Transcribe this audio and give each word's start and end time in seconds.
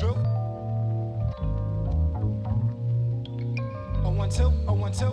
drill. 0.00 0.16
Oh, 4.02 4.10
one, 4.16 4.30
two, 4.30 4.50
oh, 4.66 4.72
one, 4.72 4.92
two. 4.92 5.12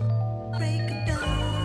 Break 0.57 0.89
it 0.89 1.05
down. 1.05 1.56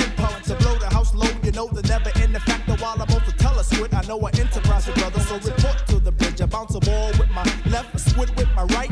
empire 0.00 0.40
to 0.44 0.54
blow 0.56 0.76
the 0.78 0.88
house 0.90 1.14
low. 1.14 1.30
You 1.42 1.52
know 1.52 1.68
the 1.68 1.82
never 1.82 2.10
end 2.18 2.34
the 2.34 2.40
factor 2.40 2.74
while 2.82 2.94
I'm 2.94 3.10
off 3.14 3.28
a 3.28 3.32
telesquid. 3.32 3.94
I 3.94 4.02
know 4.06 4.20
I 4.20 4.30
enterprise 4.38 4.88
brother, 4.94 5.20
so 5.20 5.34
report 5.36 5.86
to 5.88 6.00
the 6.00 6.12
bridge. 6.12 6.40
I 6.40 6.46
bounce 6.46 6.74
a 6.74 6.80
ball 6.80 7.10
with 7.18 7.30
my 7.30 7.44
left, 7.66 7.98
squid 8.00 8.30
with 8.36 8.48
my 8.54 8.64
right. 8.76 8.90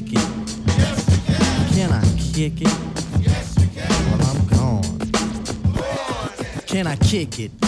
kick 0.00 0.12
it? 0.12 0.18
Yes, 0.66 1.10
we 1.10 1.16
can. 1.26 1.68
Can 1.74 1.92
I 1.92 2.02
kick 2.32 2.60
it? 2.60 2.74
Yes, 3.20 3.58
we 3.58 3.66
can. 3.66 3.88
Well, 4.06 4.22
I'm 4.30 4.46
gone. 4.46 4.98
Can 6.66 6.86
I 6.86 6.96
kick 6.96 7.40
it? 7.40 7.67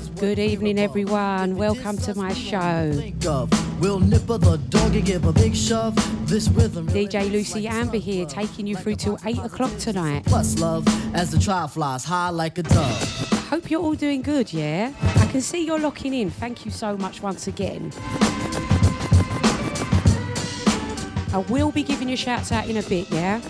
Good 0.21 0.37
evening, 0.37 0.77
everyone. 0.77 1.55
Welcome 1.55 1.97
to 1.97 2.13
my 2.13 2.31
show. 2.31 2.91
We'll 3.79 3.99
nip 3.99 4.27
the 4.27 4.59
dog 4.69 4.95
and 4.95 5.03
give 5.03 5.25
a 5.25 5.33
big 5.33 5.55
shove. 5.55 5.95
This 6.29 6.47
rhythm 6.47 6.85
DJ 6.87 7.31
Lucie 7.31 7.67
Amber 7.67 7.97
here, 7.97 8.27
taking 8.27 8.67
you 8.67 8.75
through 8.75 8.97
till 8.97 9.17
8 9.25 9.39
o'clock 9.39 9.75
tonight. 9.79 10.23
Plus 10.27 10.59
love 10.59 10.85
as 11.15 11.31
the 11.31 11.39
trial 11.39 11.67
flies 11.67 12.05
high 12.05 12.29
like 12.29 12.59
a 12.59 12.61
dove. 12.63 13.29
Hope 13.49 13.71
you're 13.71 13.81
all 13.81 13.95
doing 13.95 14.21
good, 14.21 14.53
yeah? 14.53 14.93
I 15.01 15.25
can 15.25 15.41
see 15.41 15.65
you're 15.65 15.79
locking 15.79 16.13
in. 16.13 16.29
Thank 16.29 16.65
you 16.65 16.71
so 16.71 16.95
much 16.97 17.23
once 17.23 17.47
again. 17.47 17.91
I 21.33 21.43
will 21.49 21.71
be 21.71 21.81
giving 21.81 22.07
you 22.07 22.15
shouts 22.15 22.51
out 22.51 22.69
in 22.69 22.77
a 22.77 22.83
bit, 22.83 23.09
yeah? 23.09 23.41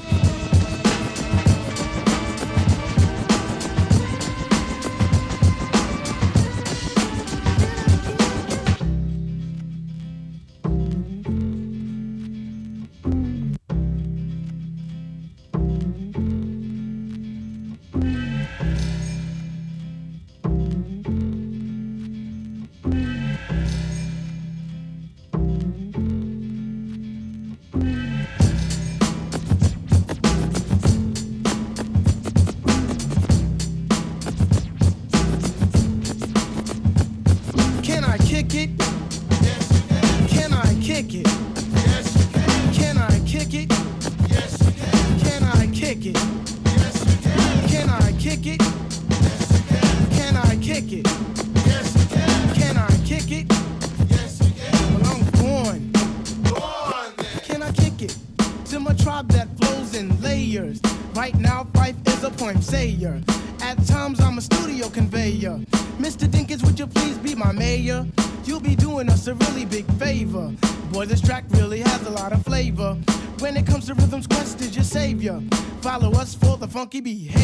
Funky 76.81 76.99
beat. 76.99 77.40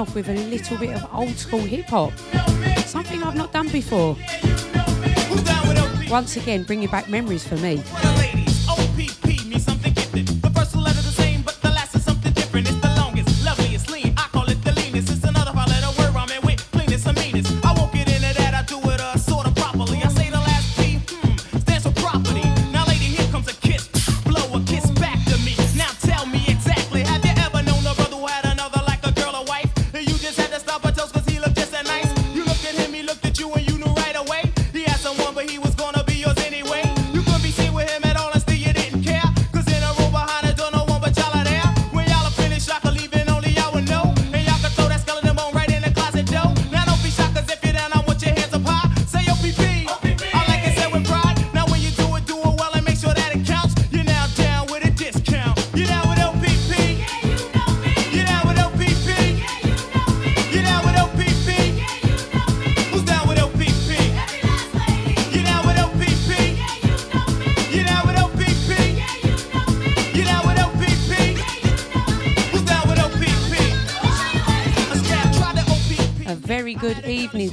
off 0.00 0.14
with 0.14 0.30
a 0.30 0.34
little 0.34 0.78
bit 0.78 0.94
of 0.94 1.06
old 1.14 1.36
school 1.36 1.60
hip 1.60 1.84
hop. 1.86 2.12
Something 2.86 3.22
I've 3.22 3.36
not 3.36 3.52
done 3.52 3.68
before. 3.68 4.16
Once 6.10 6.36
again, 6.36 6.62
bringing 6.62 6.88
back 6.88 7.08
memories 7.08 7.46
for 7.46 7.56
me. 7.56 7.82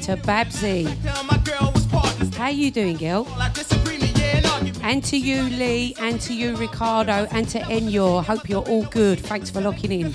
to 0.04 0.18
Babsy. 0.18 0.86
How 2.36 2.50
you 2.50 2.72
doing, 2.72 2.98
Gil? 2.98 3.28
And 4.84 5.04
to 5.06 5.18
you, 5.18 5.44
Lee, 5.44 5.96
and 6.00 6.20
to 6.22 6.34
you, 6.34 6.56
Ricardo, 6.56 7.28
and 7.32 7.48
to 7.50 7.60
Enyor. 7.60 8.24
Hope 8.24 8.48
you're 8.48 8.64
all 8.64 8.86
good. 8.86 9.20
Thanks 9.20 9.50
for 9.50 9.60
locking 9.62 9.92
in. 9.92 10.12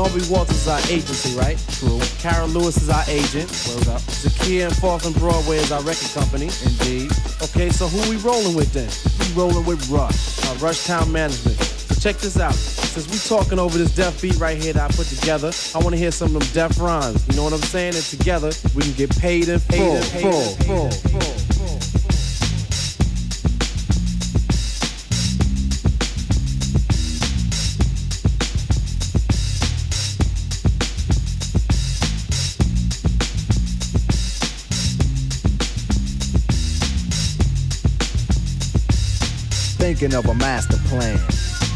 Norby 0.00 0.30
Walters 0.30 0.56
is 0.56 0.66
our 0.68 0.78
agency, 0.88 1.36
right? 1.36 1.62
True. 1.72 2.00
Carol 2.18 2.48
Lewis 2.48 2.78
is 2.78 2.88
our 2.88 3.04
agent. 3.06 3.50
Word 3.68 3.88
up. 3.88 4.00
Zakia 4.00 4.68
and 4.68 4.76
Fourth 4.76 5.04
and 5.04 5.14
Broadway 5.16 5.58
is 5.58 5.70
our 5.70 5.82
record 5.82 6.08
company. 6.14 6.48
Indeed. 6.64 7.12
Okay, 7.42 7.68
so 7.68 7.86
who 7.86 8.08
we 8.08 8.16
rolling 8.16 8.56
with 8.56 8.72
then? 8.72 8.88
We 9.20 9.38
rolling 9.38 9.66
with 9.66 9.90
Rush. 9.90 10.38
Uh, 10.46 10.54
Rush 10.54 10.86
Town 10.86 11.12
Management. 11.12 11.58
So 11.58 11.94
check 12.00 12.16
this 12.16 12.40
out. 12.40 12.54
Since 12.54 13.10
we 13.12 13.18
talking 13.18 13.58
over 13.58 13.76
this 13.76 13.94
deaf 13.94 14.22
beat 14.22 14.38
right 14.38 14.56
here 14.56 14.72
that 14.72 14.90
I 14.90 14.94
put 14.96 15.04
together, 15.04 15.52
I 15.74 15.78
want 15.84 15.90
to 15.90 15.98
hear 15.98 16.10
some 16.10 16.34
of 16.34 16.40
them 16.44 16.50
deaf 16.54 16.80
rhymes. 16.80 17.28
You 17.28 17.36
know 17.36 17.44
what 17.44 17.52
I'm 17.52 17.60
saying? 17.60 17.94
And 17.94 18.04
together 18.04 18.52
we 18.74 18.84
can 18.84 18.94
get 18.94 19.10
paid 19.18 19.50
in 19.50 19.58
full. 19.58 20.00
Full, 20.00 20.32
full, 20.32 20.90
full, 20.90 21.20
full. 21.20 21.39
Thinking 40.00 40.18
of 40.18 40.26
a 40.26 40.34
master 40.34 40.78
plan. 40.88 41.16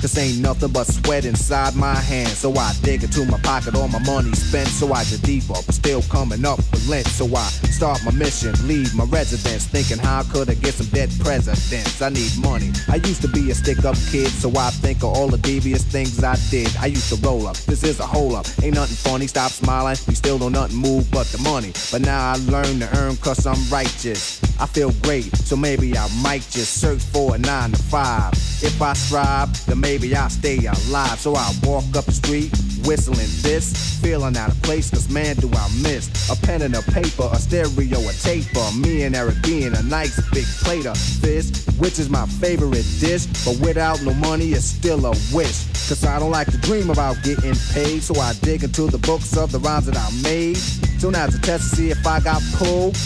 This 0.01 0.17
ain't 0.17 0.41
nothing 0.41 0.73
but 0.73 0.87
sweat 0.87 1.25
inside 1.25 1.77
my 1.77 1.95
hands. 1.95 2.39
So 2.39 2.55
I 2.55 2.73
dig 2.83 3.05
into 3.05 3.27
my 3.27 3.39
pocket, 3.41 3.75
all 3.75 3.89
my 3.89 3.99
money 4.01 4.33
spent. 4.33 4.69
So 4.69 4.93
I 4.93 5.05
get 5.05 5.21
deeper, 5.23 5.55
but 5.67 5.75
still 5.75 6.03
coming 6.03 6.45
up 6.45 6.59
with 6.59 6.89
lint. 6.89 7.07
So 7.07 7.27
I 7.27 7.49
start 7.75 7.99
my 8.05 8.13
mission, 8.13 8.55
leave 8.69 8.95
my 8.95 9.05
residence. 9.05 9.67
Thinking 9.67 9.99
how 9.99 10.21
I 10.21 10.23
could 10.25 10.49
I 10.49 10.55
get 10.55 10.75
some 10.75 10.87
dead 10.87 11.11
presidents? 11.21 12.01
I 12.01 12.09
need 12.09 12.31
money. 12.41 12.71
I 12.89 12.97
used 12.97 13.21
to 13.23 13.29
be 13.29 13.51
a 13.51 13.55
stick 13.55 13.85
up 13.85 13.97
kid, 14.11 14.29
so 14.29 14.49
I 14.57 14.71
think 14.71 14.99
of 14.99 15.11
all 15.17 15.29
the 15.29 15.39
devious 15.39 15.83
things 15.83 16.23
I 16.23 16.37
did. 16.51 16.75
I 16.77 16.87
used 16.87 17.13
to 17.13 17.17
roll 17.27 17.47
up, 17.47 17.57
this 17.57 17.83
is 17.83 17.99
a 17.99 18.07
hole 18.07 18.37
up. 18.37 18.47
Ain't 18.63 18.75
nothing 18.77 18.97
funny, 18.97 19.27
stop 19.27 19.51
smiling. 19.51 19.97
We 20.07 20.15
still 20.15 20.39
don't 20.39 20.53
nothing 20.53 20.77
move 20.77 21.11
but 21.11 21.27
the 21.27 21.39
money. 21.39 21.73
But 21.91 22.03
now 22.03 22.33
I 22.33 22.37
learn 22.37 22.79
to 22.81 22.89
earn 22.97 23.17
cause 23.17 23.45
I'm 23.47 23.63
righteous. 23.71 24.41
I 24.61 24.67
feel 24.67 24.93
great, 25.03 25.35
so 25.37 25.57
maybe 25.57 25.97
I 25.99 26.09
might 26.23 26.43
just 26.43 26.81
search 26.81 27.03
for 27.03 27.35
a 27.35 27.39
nine 27.39 27.73
to 27.73 27.83
five. 27.83 28.33
If 28.63 28.81
I 28.81 28.93
strive, 28.93 29.67
then 29.67 29.81
maybe 29.81 30.15
I'll 30.15 30.31
stay 30.31 30.59
alive. 30.65 31.19
So 31.19 31.35
I 31.35 31.53
walk 31.65 31.85
up 31.97 32.05
the 32.05 32.13
street, 32.13 32.53
whistling 32.87 33.31
this, 33.43 33.99
feeling 34.01 34.37
out 34.37 34.51
of 34.51 34.63
place, 34.63 34.91
cause 34.91 35.09
man, 35.09 35.37
do 35.37 35.51
I 35.53 35.69
miss 35.83 36.31
a 36.31 36.37
pen 36.47 36.63
and 36.63 36.75
a 36.75 36.83
paper, 36.83 37.29
a 37.33 37.37
stereo, 37.37 37.99
a 37.99 38.13
tape, 38.13 38.45
taper. 38.45 38.77
Me 38.77 39.03
and 39.03 39.15
Eric 39.15 39.37
being 39.43 39.75
a 39.75 39.83
nice 39.83 40.21
big 40.31 40.45
plate 40.63 40.87
of 40.87 40.97
fish, 40.97 41.51
which 41.79 41.99
is 41.99 42.09
my 42.09 42.27
favorite 42.27 42.87
dish. 42.99 43.27
But 43.45 43.59
without 43.61 44.03
no 44.03 44.15
money, 44.15 44.53
it's 44.53 44.65
still 44.65 45.05
a 45.07 45.11
wish. 45.33 45.67
Cause 45.89 46.05
I 46.05 46.19
don't 46.19 46.31
like 46.31 46.51
to 46.51 46.59
dream 46.59 46.91
about 46.91 47.23
getting 47.23 47.55
paid, 47.73 48.03
so 48.03 48.19
I 48.21 48.33
dig 48.41 48.65
into 48.65 48.87
the 48.87 48.99
books 48.99 49.37
of 49.37 49.53
the 49.53 49.59
rhymes 49.59 49.87
that 49.87 49.97
I 49.97 50.11
made. 50.23 50.57
So 50.99 51.11
now 51.11 51.27
to 51.27 51.39
test 51.41 51.71
to 51.71 51.77
see 51.77 51.91
if 51.91 52.07
I 52.07 52.21
got 52.21 52.43
pulled, 52.55 52.97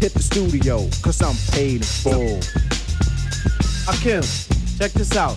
hit 0.00 0.14
the 0.14 0.22
studio, 0.22 0.88
cause 1.02 1.20
I'm 1.22 1.36
paid 1.52 1.76
in 1.76 1.82
full. 1.82 2.40
Akim, 3.88 4.22
check 4.78 4.92
this 4.92 5.16
out. 5.16 5.36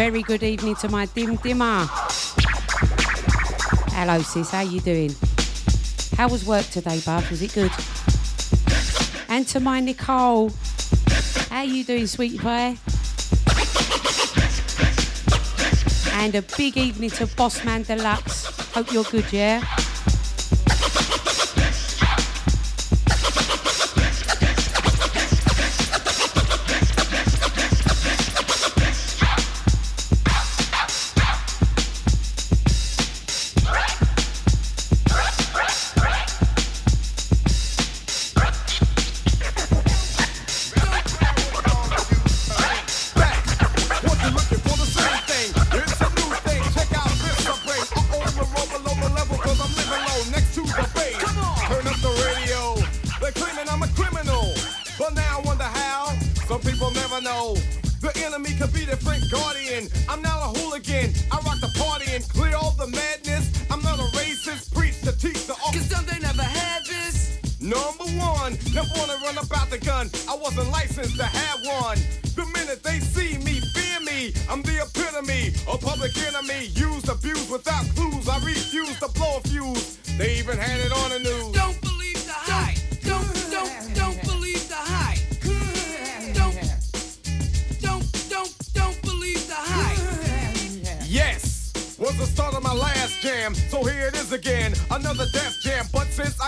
very 0.00 0.22
good 0.22 0.42
evening 0.42 0.74
to 0.74 0.88
my 0.88 1.04
dim 1.04 1.36
dimmer. 1.36 1.84
Hello, 3.92 4.18
sis. 4.22 4.50
How 4.50 4.62
you 4.62 4.80
doing? 4.80 5.14
How 6.16 6.26
was 6.26 6.42
work 6.46 6.64
today, 6.70 7.02
bub? 7.04 7.22
Was 7.28 7.42
it 7.42 7.52
good? 7.52 7.70
And 9.28 9.46
to 9.48 9.60
my 9.60 9.80
Nicole. 9.80 10.52
How 11.50 11.64
you 11.64 11.84
doing, 11.84 12.06
sweetie 12.06 12.38
pie? 12.38 12.78
And 16.14 16.34
a 16.34 16.40
big 16.56 16.78
evening 16.78 17.10
to 17.10 17.26
Bossman 17.26 17.86
Deluxe. 17.86 18.46
Hope 18.72 18.90
you're 18.94 19.04
good, 19.04 19.30
yeah? 19.30 19.62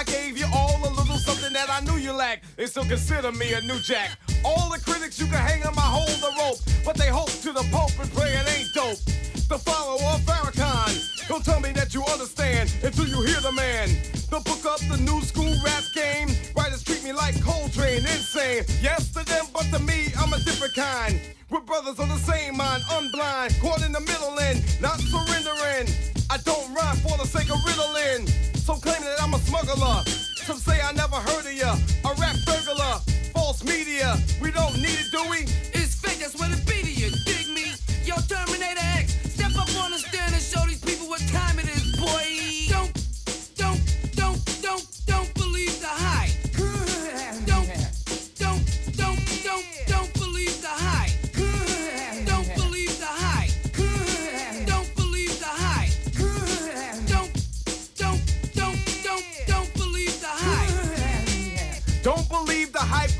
I 0.03 0.05
gave 0.05 0.37
you 0.37 0.47
all 0.53 0.81
a 0.83 0.91
little 0.91 1.17
something 1.17 1.53
that 1.53 1.71
I 1.71 1.79
knew 1.79 1.97
you 1.97 2.11
lacked, 2.11 2.57
they 2.57 2.67
still 2.67 2.85
consider 2.85 3.31
me 3.31 3.53
a 3.53 3.61
new 3.61 3.79
jack. 3.79 4.19
All 4.45 4.69
the 4.69 4.81
critics 4.81 5.21
you 5.21 5.27
can 5.27 5.37
hang 5.37 5.63
on 5.63 5.77
my 5.77 5.83
hold 5.83 6.09
the 6.19 6.33
rope, 6.41 6.59
but 6.85 6.97
they 6.97 7.07
hope 7.07 7.31
to 7.31 7.53
the 7.53 7.63
pope 7.71 7.97
and 8.01 8.13
pray 8.13 8.31
it 8.33 8.59
ain't 8.59 8.75
dope. 8.75 8.99
The 9.47 9.59
follower 9.63 10.03
of 10.11 10.21
Farrakhan. 10.23 11.29
Don't 11.29 11.45
tell 11.45 11.61
me 11.61 11.71
that 11.79 11.95
you 11.95 12.03
understand 12.11 12.75
until 12.83 13.07
you 13.07 13.23
hear 13.23 13.41
the 13.43 13.53
man. 13.53 13.91
The 14.27 14.41
book 14.41 14.67
up 14.67 14.81
the 14.91 14.97
new 14.97 15.23
school 15.23 15.55
rap 15.65 15.85
game. 15.95 16.35
Writers 16.57 16.83
treat 16.83 17.05
me 17.05 17.13
like 17.13 17.41
Coltrane, 17.41 18.03
insane. 18.03 18.65
Yes 18.83 19.09
to 19.13 19.25
them, 19.25 19.47
but 19.55 19.71
to 19.71 19.79
me, 19.79 20.11
I'm 20.19 20.33
a 20.33 20.39
different 20.43 20.75
kind. 20.75 21.21
We're 21.49 21.61
brothers 21.61 22.01
on 22.01 22.09
the 22.09 22.19
same 22.19 22.57
mind, 22.57 22.83
unblind, 22.91 23.61
caught 23.61 23.87
in 23.87 23.93
the 23.93 24.01
middle 24.01 24.35
and 24.41 24.59
not 24.81 24.99
surrendering. 24.99 26.12
I 26.33 26.39
don't 26.39 26.73
rhyme 26.73 26.97
for 26.97 27.15
the 27.19 27.27
sake 27.27 27.51
of 27.51 27.63
riddling. 27.63 28.27
So 28.57 28.73
claim 28.77 29.03
that 29.03 29.21
I'm 29.21 29.35
a 29.35 29.39
smuggler. 29.41 30.01
Some 30.47 30.57
say 30.57 30.81
I 30.81 30.91
never 30.93 31.17
heard 31.17 31.45
of 31.45 31.53
ya. 31.53 31.77
A 32.07 32.15
rap 32.19 32.37
burglar, 32.47 33.01
false 33.35 33.63
media. 33.63 34.17
We 34.41 34.51
don't 34.51 34.75
need 34.77 34.97
it, 34.97 35.13
do 35.13 35.29
we? 35.29 35.45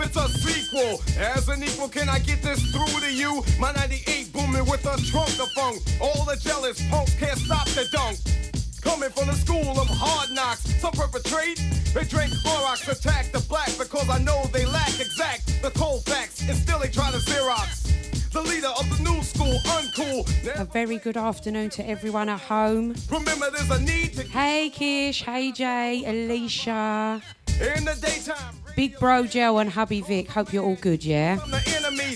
It's 0.03 0.17
a 0.17 0.29
sequel. 0.29 1.01
As 1.19 1.49
an 1.49 1.63
equal, 1.63 1.89
can 1.89 2.09
I 2.09 2.19
get 2.19 2.43
this 2.43 2.61
through 2.73 3.01
to 3.01 3.13
you? 3.13 3.43
My 3.59 3.73
98 3.73 4.33
booming 4.33 4.65
with 4.67 4.85
a 4.85 4.97
trunk 5.11 5.39
of 5.41 5.51
funk. 5.53 5.81
All 6.01 6.25
the 6.25 6.37
jealous 6.37 6.83
punks 6.89 7.15
can't 7.15 7.39
stop 7.39 7.67
the 7.69 7.87
dunk. 7.93 8.19
Coming 8.81 9.11
from 9.11 9.29
the 9.29 9.35
school 9.35 9.79
of 9.79 9.87
hard 9.89 10.31
knocks, 10.31 10.65
some 10.81 10.93
perpetrate. 10.93 11.59
They 11.95 12.05
drink 12.05 12.33
Clorox, 12.43 12.89
attack 12.89 13.31
the 13.31 13.41
black 13.49 13.71
because 13.79 14.09
I 14.09 14.19
know 14.19 14.45
they 14.53 14.67
lack 14.67 14.99
exact 14.99 15.63
the 15.63 15.71
cold 15.71 16.05
facts 16.05 16.49
and 16.49 16.57
still 16.57 16.81
they 16.81 16.89
try 16.89 17.11
to 17.11 17.19
Xerox. 17.19 18.31
The 18.33 18.43
leader 18.43 18.69
of 18.69 18.89
the 18.89 19.03
new 19.05 19.23
school, 19.23 19.59
uncool. 19.67 20.27
A 20.59 20.65
very 20.65 20.99
good 20.99 21.17
afternoon 21.17 21.71
to 21.71 21.89
everyone 21.89 22.29
at 22.29 22.41
home. 22.41 22.95
Remember, 23.11 23.51
there's 23.51 23.71
a 23.71 23.81
need 23.81 24.15
to 24.15 24.23
Hey 24.23 24.71
Kish, 24.71 25.23
hey 25.23 25.53
Jay, 25.53 26.03
Alicia, 26.07 27.23
in 27.61 27.85
the 27.85 27.95
daytime. 28.01 28.62
Big 28.75 28.99
Bro 28.99 29.27
Joe 29.27 29.59
and 29.59 29.71
Hubby 29.71 30.01
Vic. 30.01 30.31
Hope 30.31 30.53
you're 30.53 30.65
all 30.65 30.77
good, 30.77 31.05
yeah? 31.05 31.39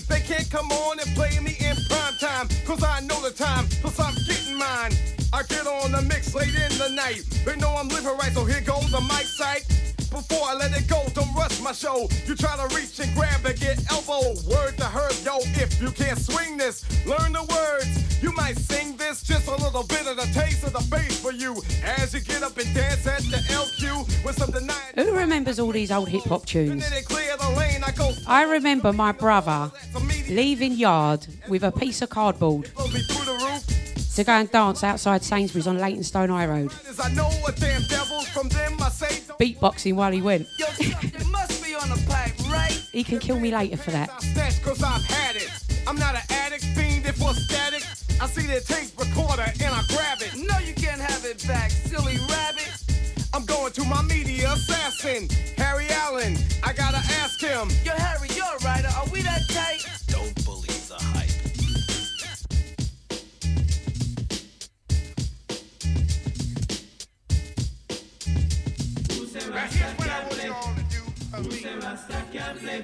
They 0.08 0.20
can't 0.20 0.50
come 0.50 0.70
on 0.72 0.98
and 0.98 1.08
play 1.14 1.38
me 1.40 1.56
in 1.60 1.76
prime 1.88 2.14
time. 2.18 2.48
Cause 2.64 2.82
I 2.82 3.00
know 3.00 3.20
the 3.20 3.30
time, 3.30 3.66
I'm 3.98 4.14
getting 4.26 4.56
mine. 4.56 4.92
I 5.32 5.42
get 5.42 5.66
on 5.66 5.92
the 5.92 6.02
mix 6.02 6.34
late 6.34 6.48
in 6.48 6.78
the 6.78 6.88
night. 6.94 7.22
They 7.44 7.56
know 7.56 7.74
I'm 7.76 7.88
living 7.88 8.16
right, 8.16 8.32
so 8.32 8.44
here 8.44 8.60
goes 8.60 8.90
the 8.90 9.00
mic 9.00 9.26
sight. 9.26 9.64
Before 10.16 10.48
I 10.48 10.54
let 10.54 10.72
it 10.74 10.88
go, 10.88 11.04
don't 11.12 11.34
rush 11.34 11.60
my 11.60 11.72
show. 11.72 12.08
You 12.24 12.34
try 12.34 12.56
to 12.56 12.74
reach 12.74 12.98
and 13.00 13.14
grab 13.14 13.44
and 13.44 13.60
get 13.60 13.78
elbow. 13.92 14.32
Word 14.48 14.78
to 14.78 14.84
her, 14.84 15.10
yo, 15.22 15.40
if 15.60 15.78
you 15.78 15.90
can't 15.90 16.18
swing 16.18 16.56
this, 16.56 16.84
learn 17.04 17.32
the 17.34 17.44
words. 17.44 18.22
You 18.22 18.32
might 18.32 18.56
sing 18.56 18.96
this, 18.96 19.22
just 19.22 19.46
a 19.46 19.56
little 19.56 19.82
bit 19.82 20.06
of 20.06 20.16
the 20.16 20.26
taste 20.32 20.64
of 20.64 20.72
the 20.72 20.86
bass 20.90 21.20
for 21.20 21.32
you. 21.32 21.62
As 21.84 22.14
you 22.14 22.20
get 22.20 22.42
up 22.42 22.56
and 22.56 22.74
dance 22.74 23.06
at 23.06 23.20
the 23.24 23.36
LQ 23.52 24.24
with 24.24 24.38
some 24.38 24.50
denying. 24.50 24.94
Who 24.94 25.12
remembers 25.12 25.60
all 25.60 25.70
these 25.70 25.90
old 25.90 26.08
hip 26.08 26.24
hop 26.24 26.46
tunes? 26.46 26.82
Then 26.82 26.90
they 26.90 27.02
clear 27.02 27.36
the 27.36 27.50
lane, 27.50 27.76
I 28.26 28.44
remember 28.44 28.94
my 28.94 29.12
brother 29.12 29.70
leaving 30.28 30.72
yard 30.72 31.26
with 31.46 31.62
a 31.62 31.70
piece 31.70 32.00
of 32.00 32.08
cardboard 32.08 32.70
blow 34.24 34.38
me 34.38 34.46
through 34.46 34.48
the 34.48 34.50
roof. 34.50 34.50
to 34.50 34.50
go 34.50 34.50
and 34.50 34.50
dance 34.50 34.84
outside 34.84 35.22
Sainsbury's 35.22 35.66
on 35.66 35.78
Leytonstone 35.78 36.28
High 36.28 36.46
Road, 36.46 36.72
As 36.88 37.00
I 37.00 37.12
know 37.12 37.30
a 37.46 37.52
damn 37.52 37.82
devils 37.82 38.28
from 38.28 38.48
them, 38.48 38.76
I 38.80 38.88
say 38.88 39.22
don't 39.26 39.38
beatboxing 39.38 39.94
while 39.94 40.12
he 40.12 40.22
went. 40.22 40.46
Yo, 40.58 40.66
something 40.66 41.30
must 41.30 41.62
be 41.62 41.74
on 41.74 41.88
the 41.88 42.02
pipe, 42.08 42.32
right? 42.50 42.72
He 42.92 43.04
can 43.04 43.18
kill 43.18 43.38
me 43.38 43.52
later 43.52 43.76
for 43.76 43.90
that. 43.90 44.10
I 44.10 44.20
snatch 44.20 44.62
cause 44.62 44.82
I've 44.82 45.04
had 45.04 45.36
it. 45.36 45.50
I'm 45.86 45.98
not 45.98 46.14
an 46.14 46.22
addict, 46.30 46.64
fiend 46.64 47.06
if 47.06 47.16
for 47.16 47.34
static. 47.34 47.84
I 48.20 48.26
see 48.26 48.46
the 48.46 48.60
tape 48.60 48.98
recorder 48.98 49.52
and 49.60 49.74
I 49.74 49.82
grab 49.88 50.18
it. 50.20 50.34
No, 50.36 50.58
you 50.58 50.74
can't 50.74 51.00
have 51.00 51.24
it 51.24 51.46
back, 51.46 51.70
silly 51.70 52.16
rabbit. 52.28 52.72
I'm 53.34 53.44
going 53.44 53.72
to 53.72 53.84
my 53.84 54.00
media 54.02 54.52
assassin, 54.52 55.28
Harry 55.58 55.86
Allen. 55.90 56.36
I 56.64 56.72
gotta 56.72 56.96
ask 57.20 57.40
him. 57.40 57.68
Yo, 57.84 57.92
Harry, 57.92 58.28
you're 58.34 58.46
a 58.46 58.64
writer. 58.64 58.88
Are 58.96 59.06
we 59.12 59.20
that 59.22 59.42
tight? 59.50 59.95
Now 69.56 69.62
here's 69.68 69.92
what 69.96 70.10
I 70.10 70.20
want 70.20 70.44
y'all 70.44 70.74
to 70.74 70.82
do. 70.82 71.02
for 71.32 71.50
me. 71.50 72.76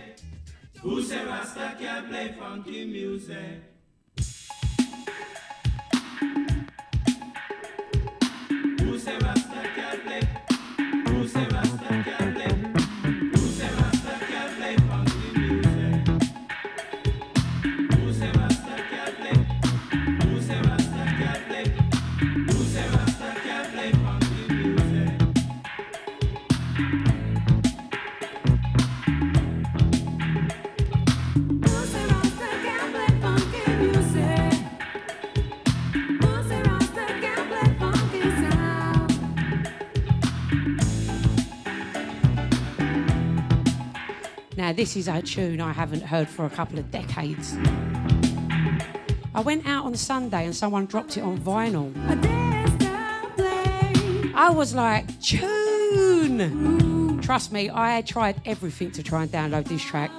Now, 44.62 44.72
this 44.72 44.94
is 44.96 45.08
a 45.08 45.20
tune 45.20 45.60
I 45.60 45.72
haven't 45.72 46.04
heard 46.04 46.28
for 46.28 46.46
a 46.46 46.50
couple 46.50 46.78
of 46.78 46.88
decades. 46.92 47.56
I 49.34 49.40
went 49.40 49.66
out 49.66 49.86
on 49.86 49.96
Sunday 49.96 50.44
and 50.44 50.54
someone 50.54 50.86
dropped 50.86 51.16
it 51.16 51.22
on 51.22 51.36
vinyl. 51.38 51.92
I 54.36 54.50
was 54.50 54.72
like, 54.72 55.20
tune! 55.20 56.38
Trust 57.22 57.50
me, 57.50 57.70
I 57.74 58.02
tried 58.02 58.40
everything 58.44 58.92
to 58.92 59.02
try 59.02 59.24
and 59.24 59.32
download 59.32 59.64
this 59.64 59.82
track. 59.82 60.12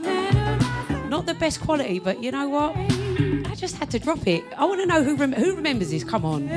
Not 1.08 1.26
the 1.26 1.36
best 1.36 1.62
quality, 1.62 2.00
but 2.00 2.22
you 2.22 2.30
know 2.32 2.50
what? 2.50 2.76
I 2.76 3.56
just 3.56 3.78
had 3.78 3.90
to 3.92 4.00
drop 4.00 4.28
it. 4.28 4.44
I 4.58 4.66
want 4.66 4.82
to 4.82 4.86
know 4.86 5.06
who, 5.06 5.16
rem- 5.16 5.32
who 5.32 5.56
remembers 5.56 5.92
this. 5.92 6.04
Come 6.04 6.26
on. 6.26 6.50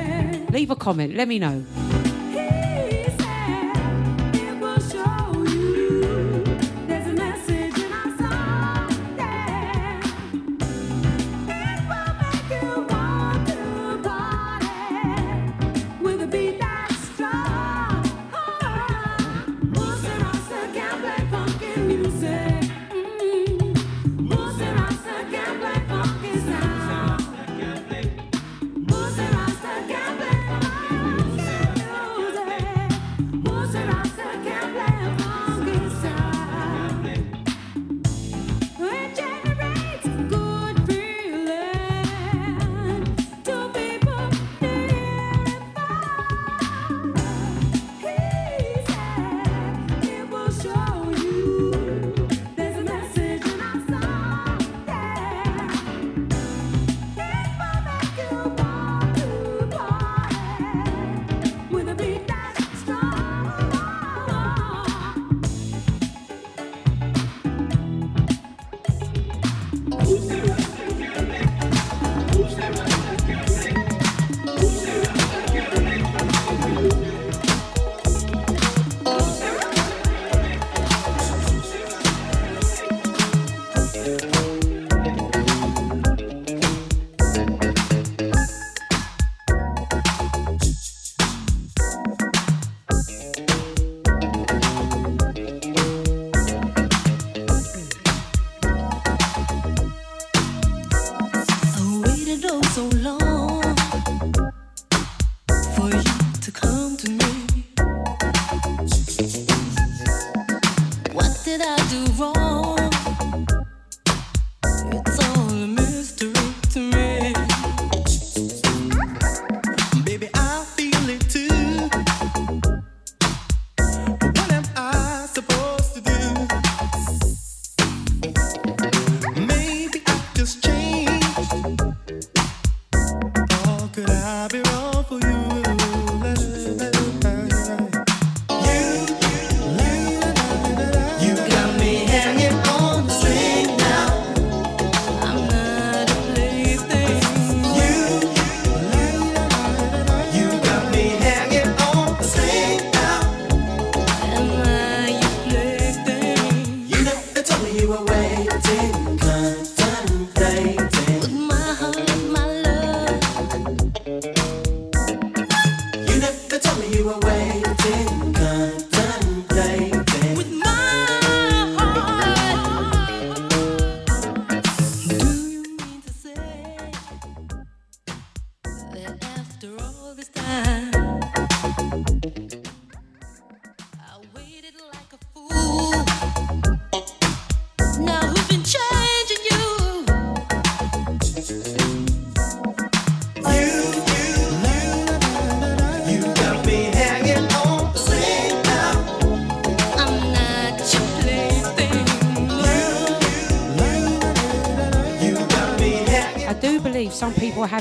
Leave 0.47 0.71
a 0.71 0.75
comment. 0.75 1.15
Let 1.15 1.29
me 1.29 1.39
know. 1.39 1.65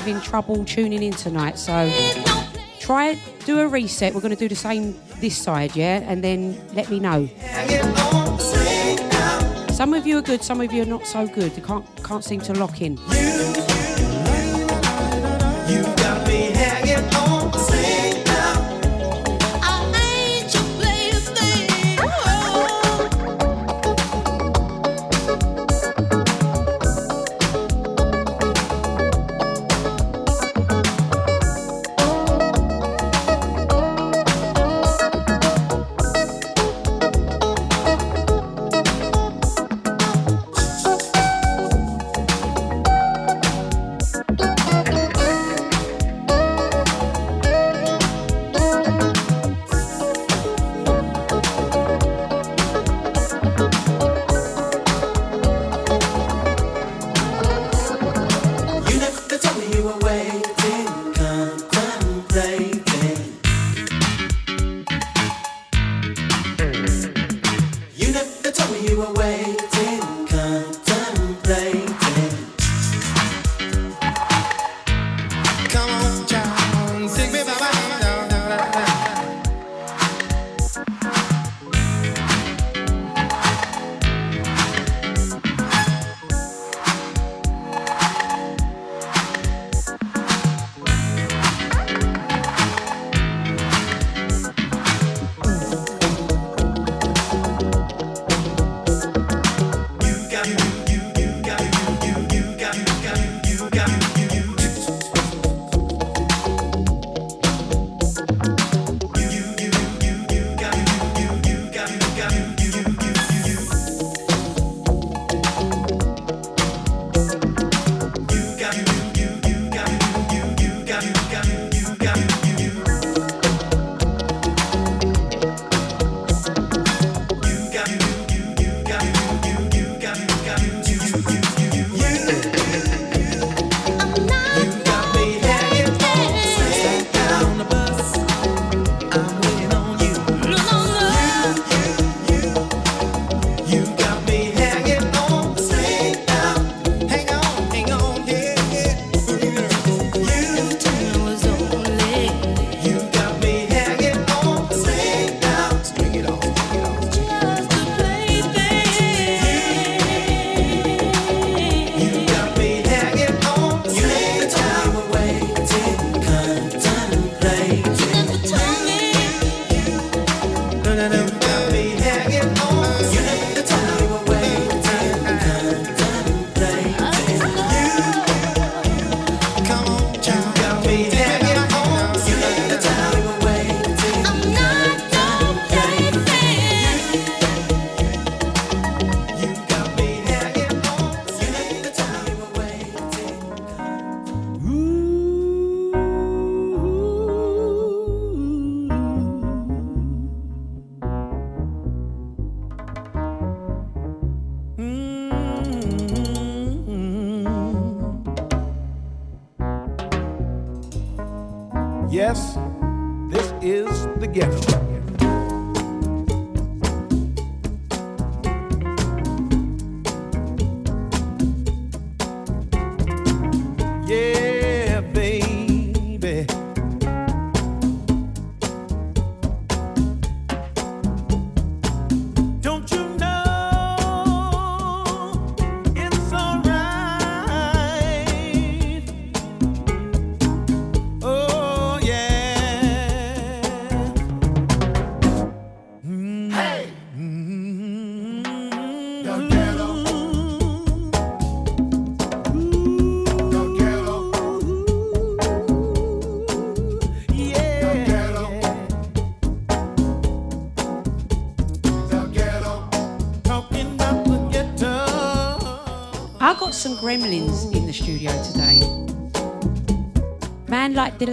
having 0.07 0.23
trouble 0.23 0.65
tuning 0.65 1.03
in 1.03 1.13
tonight, 1.13 1.59
so 1.59 1.93
try 2.79 3.19
do 3.45 3.59
a 3.59 3.67
reset. 3.67 4.15
We're 4.15 4.21
going 4.21 4.35
to 4.35 4.39
do 4.39 4.49
the 4.49 4.55
same 4.55 4.95
this 5.21 5.37
side, 5.37 5.75
yeah, 5.75 6.05
and 6.07 6.23
then 6.23 6.57
let 6.75 6.89
me 6.91 7.01
know. 7.01 7.29
Some 9.73 9.95
of 9.95 10.07
you 10.07 10.19
are 10.19 10.23
good, 10.23 10.45
some 10.45 10.61
of 10.61 10.73
you 10.73 10.83
are 10.83 10.87
not 10.87 11.07
so 11.07 11.27
good. 11.27 11.57
You 11.57 11.63
can't 11.63 11.85
can't 12.05 12.23
seem 12.23 12.41
to 12.43 12.53
lock 12.53 12.81
in. 12.81 12.97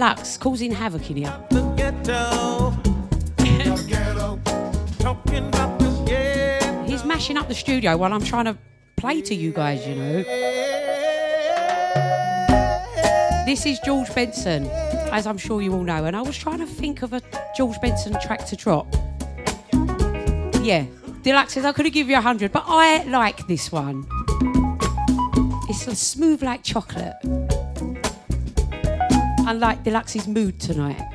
Deluxe 0.04 0.36
causing 0.36 0.70
havoc 0.70 1.10
in 1.10 1.16
here. 1.16 1.34
He's 6.86 7.04
mashing 7.06 7.38
up 7.38 7.48
the 7.48 7.54
studio 7.54 7.96
while 7.96 8.12
I'm 8.12 8.22
trying 8.22 8.44
to 8.44 8.58
play 8.96 9.22
to 9.22 9.34
you 9.34 9.50
guys, 9.50 9.86
you 9.86 9.94
know. 9.94 10.22
This 13.46 13.64
is 13.64 13.80
George 13.80 14.14
Benson, 14.14 14.66
as 15.10 15.26
I'm 15.26 15.38
sure 15.38 15.62
you 15.62 15.72
all 15.72 15.84
know, 15.84 16.04
and 16.04 16.14
I 16.14 16.20
was 16.20 16.36
trying 16.36 16.58
to 16.58 16.66
think 16.66 17.00
of 17.00 17.14
a 17.14 17.22
George 17.56 17.80
Benson 17.80 18.14
track 18.20 18.44
to 18.48 18.56
drop. 18.56 18.94
Yeah, 20.60 20.84
Deluxe 21.22 21.54
says 21.54 21.64
I 21.64 21.72
could 21.72 21.86
have 21.86 21.94
given 21.94 22.10
you 22.10 22.18
a 22.18 22.20
hundred, 22.20 22.52
but 22.52 22.64
I 22.66 23.04
like 23.04 23.46
this 23.46 23.72
one. 23.72 24.06
It's 25.70 25.98
smooth 25.98 26.42
like 26.42 26.62
chocolate. 26.62 27.14
Unlike 29.46 29.84
Deluxe's 29.84 30.26
mood 30.26 30.58
tonight. 30.58 31.13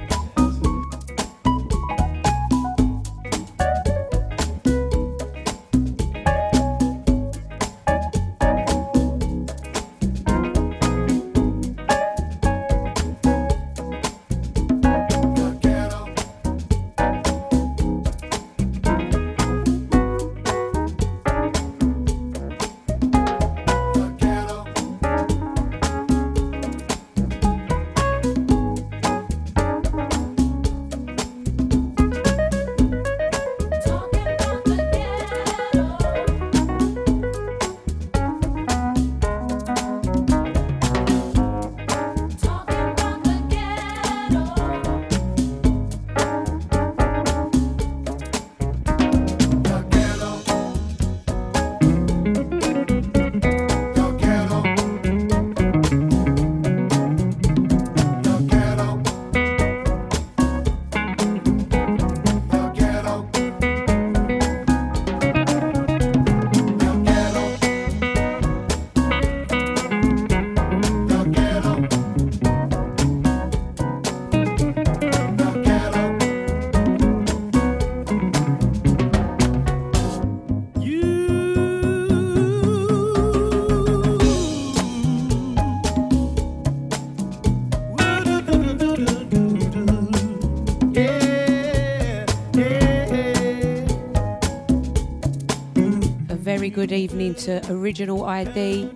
Good 96.80 96.94
evening 96.94 97.36
to 97.36 97.62
Original 97.70 98.24
ID. 98.24 98.90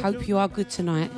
Hope 0.00 0.26
you 0.26 0.38
are 0.38 0.48
good 0.48 0.70
tonight. 0.70 1.10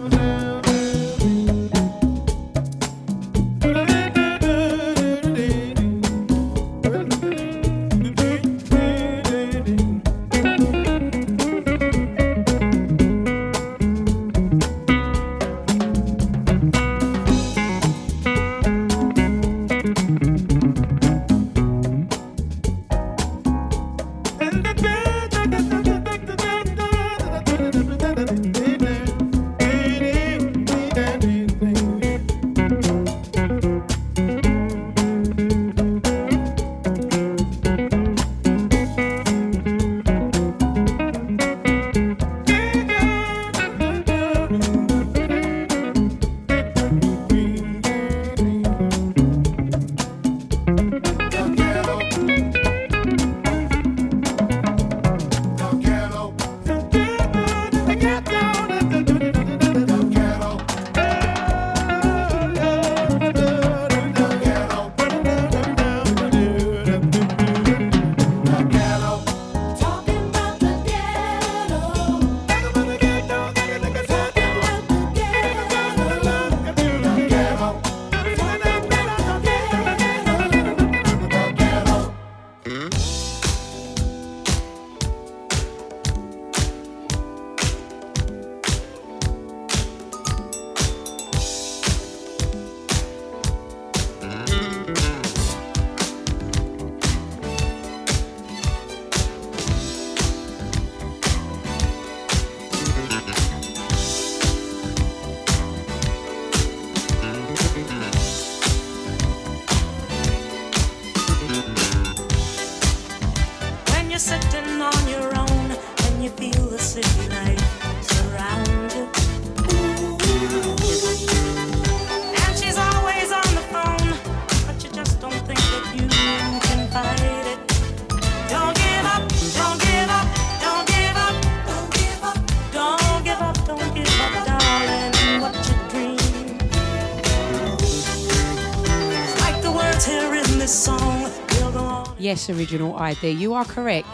Yes, 142.34 142.50
Original 142.50 142.96
idea. 142.96 143.30
you 143.30 143.54
are 143.54 143.64
correct. 143.64 144.12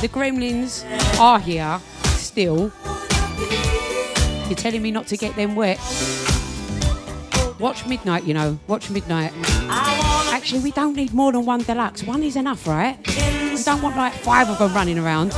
The 0.00 0.08
gremlins 0.10 0.82
are 1.20 1.38
here 1.38 1.78
still. 2.16 2.72
You're 4.48 4.56
telling 4.56 4.80
me 4.80 4.90
not 4.90 5.06
to 5.08 5.18
get 5.18 5.36
them 5.36 5.54
wet. 5.54 5.78
Watch 7.58 7.84
midnight, 7.86 8.24
you 8.24 8.32
know. 8.32 8.58
Watch 8.66 8.88
midnight. 8.88 9.32
Actually, 10.32 10.60
we 10.60 10.70
don't 10.70 10.96
need 10.96 11.12
more 11.12 11.32
than 11.32 11.44
one 11.44 11.60
deluxe. 11.62 12.02
One 12.02 12.22
is 12.22 12.34
enough, 12.34 12.66
right? 12.66 12.96
We 13.06 13.62
don't 13.62 13.82
want 13.82 13.94
like 13.94 14.14
five 14.14 14.48
of 14.48 14.56
them 14.58 14.72
running 14.72 14.98
around. 14.98 15.32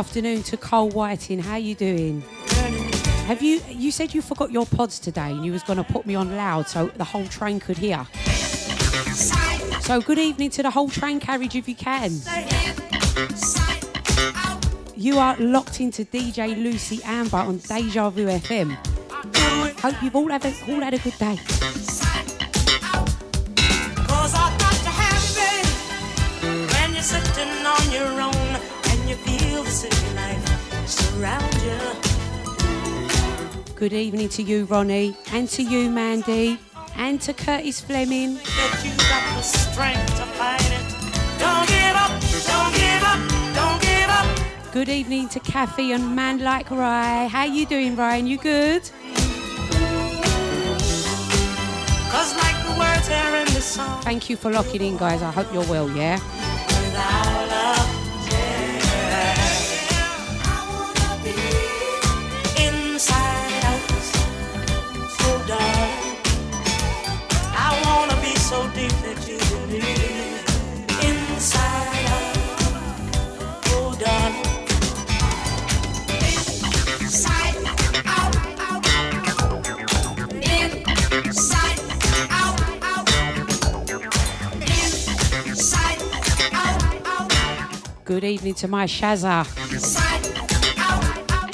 Afternoon 0.00 0.42
to 0.44 0.56
Cole 0.56 0.88
Whiting. 0.88 1.40
How 1.40 1.56
you 1.56 1.74
doing? 1.74 2.22
Have 3.26 3.42
you 3.42 3.60
you 3.68 3.92
said 3.92 4.14
you 4.14 4.22
forgot 4.22 4.50
your 4.50 4.64
pods 4.64 4.98
today 4.98 5.30
and 5.30 5.44
you 5.44 5.52
was 5.52 5.62
gonna 5.62 5.84
put 5.84 6.06
me 6.06 6.14
on 6.14 6.34
loud 6.38 6.66
so 6.68 6.86
the 6.96 7.04
whole 7.04 7.26
train 7.26 7.60
could 7.60 7.76
hear. 7.76 8.06
So 9.82 10.00
good 10.00 10.18
evening 10.18 10.48
to 10.52 10.62
the 10.62 10.70
whole 10.70 10.88
train 10.88 11.20
carriage 11.20 11.54
if 11.54 11.68
you 11.68 11.74
can. 11.74 12.12
You 14.96 15.18
are 15.18 15.36
locked 15.36 15.82
into 15.82 16.06
DJ 16.06 16.56
Lucie 16.56 17.02
Amber 17.04 17.36
on 17.36 17.58
Deja 17.58 18.08
Vu 18.08 18.24
FM. 18.24 18.78
Hope 19.80 20.02
you've 20.02 20.16
all 20.16 20.30
had 20.30 20.46
a, 20.46 20.54
all 20.66 20.80
had 20.80 20.94
a 20.94 20.98
good 20.98 21.18
day. 21.18 21.99
Good 33.80 33.94
evening 33.94 34.28
to 34.36 34.42
you, 34.42 34.66
Ronnie, 34.66 35.16
and 35.32 35.48
to 35.48 35.62
you, 35.62 35.88
Mandy, 35.88 36.58
and 36.96 37.18
to 37.22 37.32
Curtis 37.32 37.80
Fleming. 37.80 38.34
That 38.34 38.82
you 38.84 38.90
got 39.08 39.36
the 39.38 39.40
strength 39.40 40.06
to 40.18 40.26
fight 40.36 40.60
it. 40.60 40.84
Don't 41.40 41.66
give 41.66 41.96
up, 41.96 42.12
don't 42.44 42.74
give 42.76 43.02
up, 43.02 43.20
don't 43.56 43.80
give 43.80 44.10
up. 44.10 44.72
Good 44.74 44.90
evening 44.90 45.30
to 45.30 45.40
Kathy 45.40 45.92
and 45.92 46.14
Man 46.14 46.40
Like 46.40 46.70
Rye. 46.70 47.26
How 47.28 47.44
you 47.44 47.64
doing, 47.64 47.96
Ryan? 47.96 48.26
You 48.26 48.36
good? 48.36 48.82
Cause 52.12 52.36
like 52.36 52.62
the 52.66 52.76
words 52.78 53.08
here 53.08 53.36
in 53.36 53.46
this 53.46 53.64
song, 53.64 54.02
Thank 54.02 54.28
you 54.28 54.36
for 54.36 54.52
locking 54.52 54.82
in, 54.82 54.98
guys. 54.98 55.22
I 55.22 55.30
hope 55.30 55.50
you're 55.54 55.64
well, 55.64 55.88
yeah? 55.96 56.20
Good 88.10 88.24
evening 88.24 88.54
to 88.54 88.66
my 88.66 88.86
Shazza. 88.86 89.46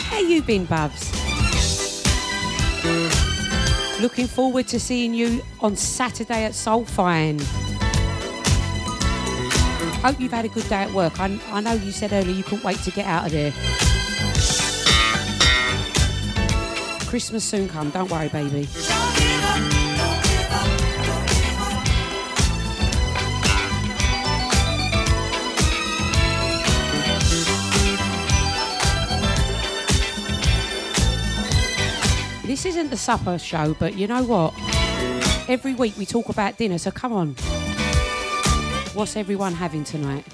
How 0.01 0.21
you 0.21 0.41
been, 0.41 0.65
Bubs? 0.65 1.13
Looking 4.01 4.27
forward 4.27 4.67
to 4.69 4.81
seeing 4.81 5.13
you 5.13 5.43
on 5.61 5.77
Saturday 5.77 6.45
at 6.45 6.53
Soulfine. 6.53 7.43
Hope 10.01 10.19
you've 10.19 10.33
had 10.33 10.47
a 10.47 10.49
good 10.49 10.67
day 10.71 10.77
at 10.77 10.93
work. 10.93 11.21
I, 11.21 11.39
I 11.51 11.61
know 11.61 11.75
you 11.75 11.93
said 11.93 12.15
earlier 12.15 12.35
you 12.35 12.43
couldn't 12.43 12.65
wait 12.65 12.79
to 12.85 12.91
get 12.91 13.05
out 13.05 13.27
of 13.27 13.33
there. 13.33 13.53
Christmas 17.07 17.45
soon 17.45 17.69
come, 17.69 17.91
don't 17.91 18.11
worry, 18.11 18.31
baby. 18.31 18.67
This 32.57 32.65
isn't 32.65 32.89
the 32.89 32.97
supper 32.97 33.39
show, 33.39 33.77
but 33.79 33.99
you 33.99 34.07
know 34.07 34.23
what? 34.23 34.55
Every 35.47 35.75
week 35.75 35.93
we 35.99 36.07
talk 36.07 36.31
about 36.31 36.57
dinner, 36.57 36.79
so 36.79 36.91
come 36.91 37.13
on. 37.13 37.35
What's 38.95 39.15
everyone 39.15 39.53
having 39.53 39.85
tonight? 39.85 40.25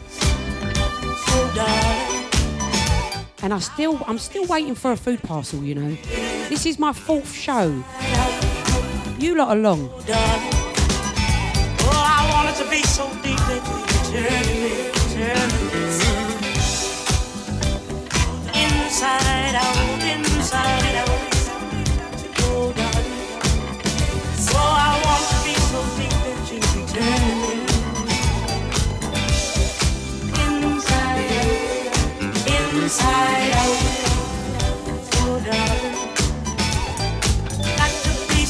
And 3.43 3.53
I 3.53 3.59
still, 3.59 4.01
I'm 4.07 4.19
still 4.19 4.47
waiting 4.47 4.77
for 4.77 4.93
a 4.93 4.97
food 4.97 5.21
parcel. 5.25 5.65
You 5.65 5.75
know, 5.75 5.97
this 6.49 6.65
is 6.65 6.79
my 6.79 6.93
fourth 6.93 7.35
show. 7.35 7.83
You 9.19 9.35
lot 9.35 9.49
are 9.49 9.57
long. 9.57 9.91
Inside 18.55 19.57
out, 19.57 20.03
inside 20.05 20.95
out. 20.95 21.22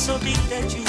So 0.03 0.19
deep 0.19 0.37
that 0.49 0.77
you 0.77 0.82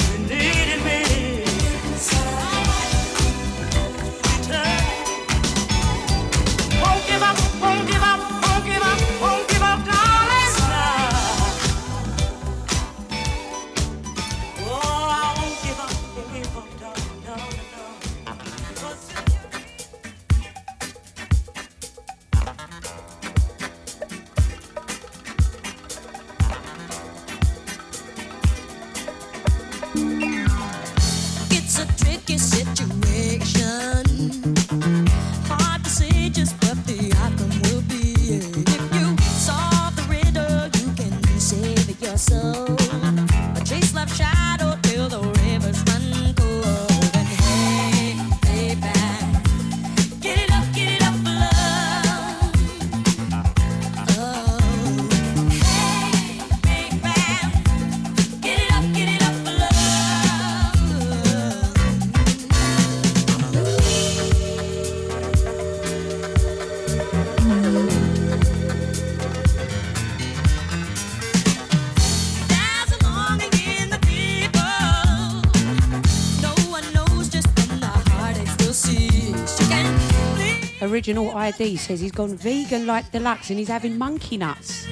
Original 81.04 81.36
ID 81.36 81.76
says 81.76 82.00
he's 82.00 82.14
gone 82.14 82.38
vegan 82.38 82.88
like 82.88 83.12
deluxe 83.12 83.50
and 83.50 83.60
he's 83.60 83.68
having 83.68 83.98
monkey 83.98 84.38
nuts. 84.38 84.88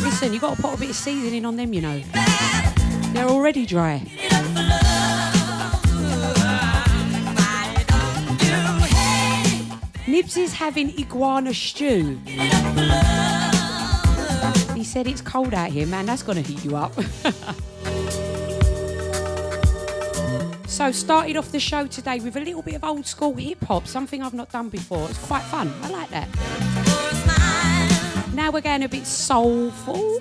Listen, 0.00 0.32
you 0.32 0.40
got 0.40 0.56
to 0.56 0.62
put 0.62 0.72
a 0.72 0.76
bit 0.78 0.88
of 0.88 0.96
seasoning 0.96 1.44
on 1.44 1.56
them, 1.56 1.74
you 1.74 1.82
know. 1.82 2.00
They're 3.12 3.28
already 3.28 3.66
dry. 3.66 3.98
Nibs 10.06 10.38
is 10.38 10.54
having 10.54 10.98
iguana 10.98 11.52
stew. 11.52 12.18
He 14.74 14.82
said 14.82 15.06
it's 15.06 15.20
cold 15.20 15.52
out 15.52 15.70
here, 15.70 15.86
man. 15.86 16.06
That's 16.06 16.22
gonna 16.22 16.40
heat 16.40 16.64
you 16.64 16.74
up. 16.74 16.94
so 20.82 20.90
started 20.90 21.36
off 21.36 21.52
the 21.52 21.60
show 21.60 21.86
today 21.86 22.18
with 22.18 22.36
a 22.36 22.40
little 22.40 22.60
bit 22.60 22.74
of 22.74 22.82
old 22.82 23.06
school 23.06 23.34
hip 23.34 23.62
hop, 23.66 23.86
something 23.86 24.20
I've 24.20 24.34
not 24.34 24.50
done 24.50 24.68
before. 24.68 25.08
It's 25.08 25.18
quite 25.26 25.44
fun. 25.44 25.72
I 25.80 25.90
like 25.90 26.10
that. 26.10 26.26
For 26.26 26.40
a 26.90 27.14
smile, 27.14 28.34
Now 28.34 28.50
we're 28.50 28.62
going 28.62 28.82
a 28.82 28.88
bit 28.88 29.06
soulful. 29.06 30.18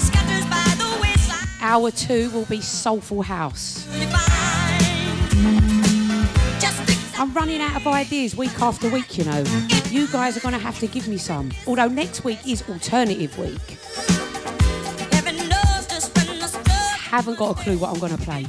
scatters 0.00 0.44
by 0.50 0.74
the 0.76 0.98
wayside. 1.00 1.48
Hour 1.62 1.90
two 1.90 2.28
will 2.32 2.44
be 2.44 2.60
soulful 2.60 3.22
house. 3.22 3.86
You 3.98 4.06
find 4.08 4.82
just 6.60 6.82
exactly 6.82 7.18
I'm 7.18 7.32
running 7.32 7.62
out 7.62 7.76
of 7.76 7.86
ideas 7.86 8.36
week 8.36 8.60
after 8.60 8.90
week, 8.90 9.16
you 9.16 9.24
know. 9.24 9.44
You 9.88 10.08
guys 10.08 10.36
are 10.36 10.40
going 10.40 10.52
to 10.52 10.60
have 10.60 10.78
to 10.80 10.86
give 10.86 11.08
me 11.08 11.16
some. 11.16 11.52
Although 11.66 11.88
next 11.88 12.22
week 12.22 12.46
is 12.46 12.68
alternative 12.68 13.38
week. 13.38 13.78
Haven't 17.08 17.38
got 17.38 17.58
a 17.58 17.62
clue 17.62 17.78
what 17.78 17.94
I'm 17.94 17.98
going 17.98 18.14
to 18.14 18.22
play. 18.22 18.44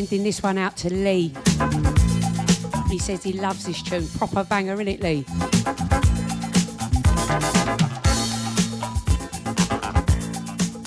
Sending 0.00 0.22
this 0.22 0.42
one 0.42 0.56
out 0.56 0.78
to 0.78 0.90
Lee. 0.90 1.30
He 2.88 2.98
says 2.98 3.22
he 3.22 3.34
loves 3.34 3.66
this 3.66 3.82
tune. 3.82 4.08
Proper 4.16 4.44
banger, 4.44 4.78
innit, 4.78 5.02
Lee? 5.02 5.26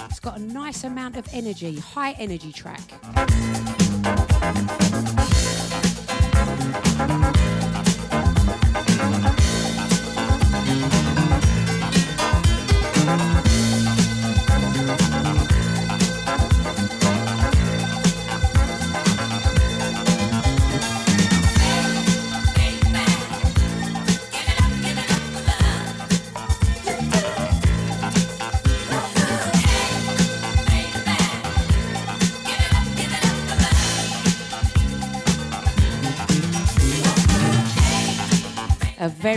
It's 0.10 0.20
got 0.20 0.40
a 0.40 0.42
nice 0.42 0.84
amount 0.84 1.16
of 1.18 1.28
energy, 1.32 1.78
high 1.78 2.14
energy 2.14 2.52
track. 2.52 2.82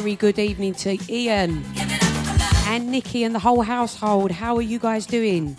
Very 0.03 0.15
good 0.15 0.39
evening 0.39 0.75
to 0.75 0.99
Ian 1.11 1.65
and 2.67 2.91
Nikki 2.91 3.25
and 3.25 3.35
the 3.35 3.39
whole 3.39 3.63
household. 3.63 4.31
How 4.31 4.55
are 4.57 4.61
you 4.61 4.79
guys 4.79 5.07
doing? 5.07 5.55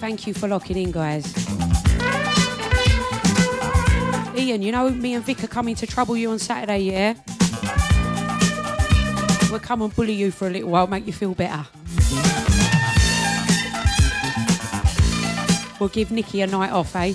Thank 0.00 0.26
you 0.26 0.32
for 0.32 0.48
locking 0.48 0.78
in, 0.78 0.90
guys. 0.90 1.26
Ian, 4.34 4.62
you 4.62 4.72
know 4.72 4.88
me 4.88 5.12
and 5.12 5.22
Vic 5.22 5.44
are 5.44 5.48
coming 5.48 5.74
to 5.74 5.86
trouble 5.86 6.16
you 6.16 6.30
on 6.30 6.38
Saturday, 6.38 6.78
yeah? 6.78 7.12
We'll 9.50 9.60
come 9.60 9.82
and 9.82 9.94
bully 9.94 10.14
you 10.14 10.30
for 10.30 10.46
a 10.46 10.50
little 10.50 10.70
while, 10.70 10.86
make 10.86 11.06
you 11.06 11.12
feel 11.12 11.34
better. 11.34 11.66
We'll 15.82 15.88
give 15.88 16.12
Nikki 16.12 16.40
a 16.42 16.46
night 16.46 16.70
off, 16.70 16.94
eh? 16.94 17.12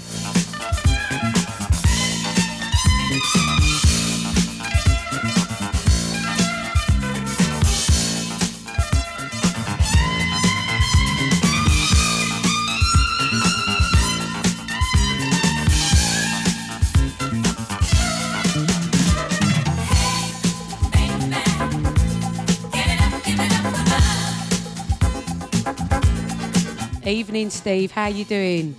Evening, 27.07 27.49
Steve. 27.49 27.91
How 27.91 28.07
you 28.07 28.25
doing? 28.25 28.75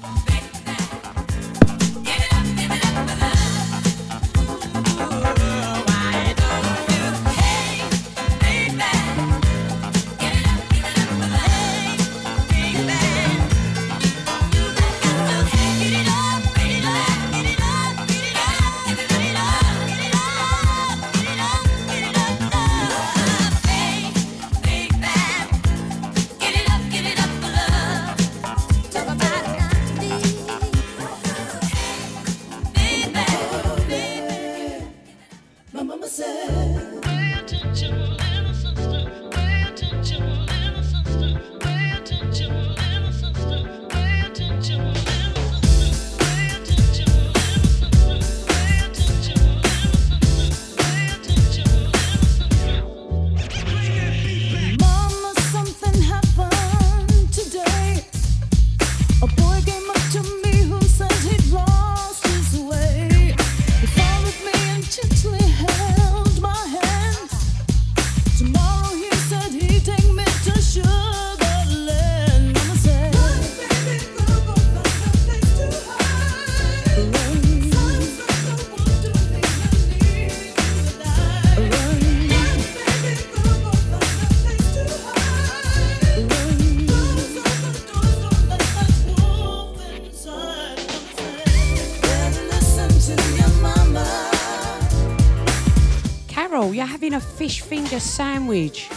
Finger 97.99 98.01
sandwich. 98.01 98.89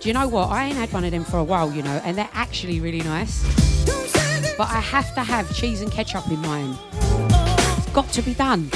Do 0.00 0.08
you 0.08 0.12
know 0.12 0.28
what? 0.28 0.50
I 0.50 0.66
ain't 0.66 0.76
had 0.76 0.92
one 0.92 1.04
of 1.04 1.10
them 1.10 1.24
for 1.24 1.38
a 1.38 1.44
while, 1.44 1.72
you 1.72 1.82
know, 1.82 2.00
and 2.04 2.16
they're 2.18 2.28
actually 2.32 2.80
really 2.80 3.00
nice. 3.00 3.42
But 4.56 4.68
I 4.68 4.80
have 4.80 5.14
to 5.14 5.22
have 5.22 5.54
cheese 5.54 5.80
and 5.80 5.90
ketchup 5.90 6.28
in 6.28 6.40
mine. 6.40 6.76
It's 6.92 7.90
got 7.90 8.08
to 8.10 8.22
be 8.22 8.34
done. 8.34 8.70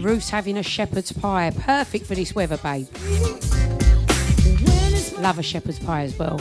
Ruth's 0.00 0.30
having 0.30 0.56
a 0.56 0.62
shepherd's 0.62 1.12
pie. 1.12 1.52
Perfect 1.56 2.06
for 2.06 2.14
this 2.14 2.34
weather, 2.34 2.56
babe. 2.56 2.88
Love 5.18 5.38
a 5.38 5.42
shepherd's 5.42 5.78
pie 5.78 6.02
as 6.02 6.18
well. 6.18 6.40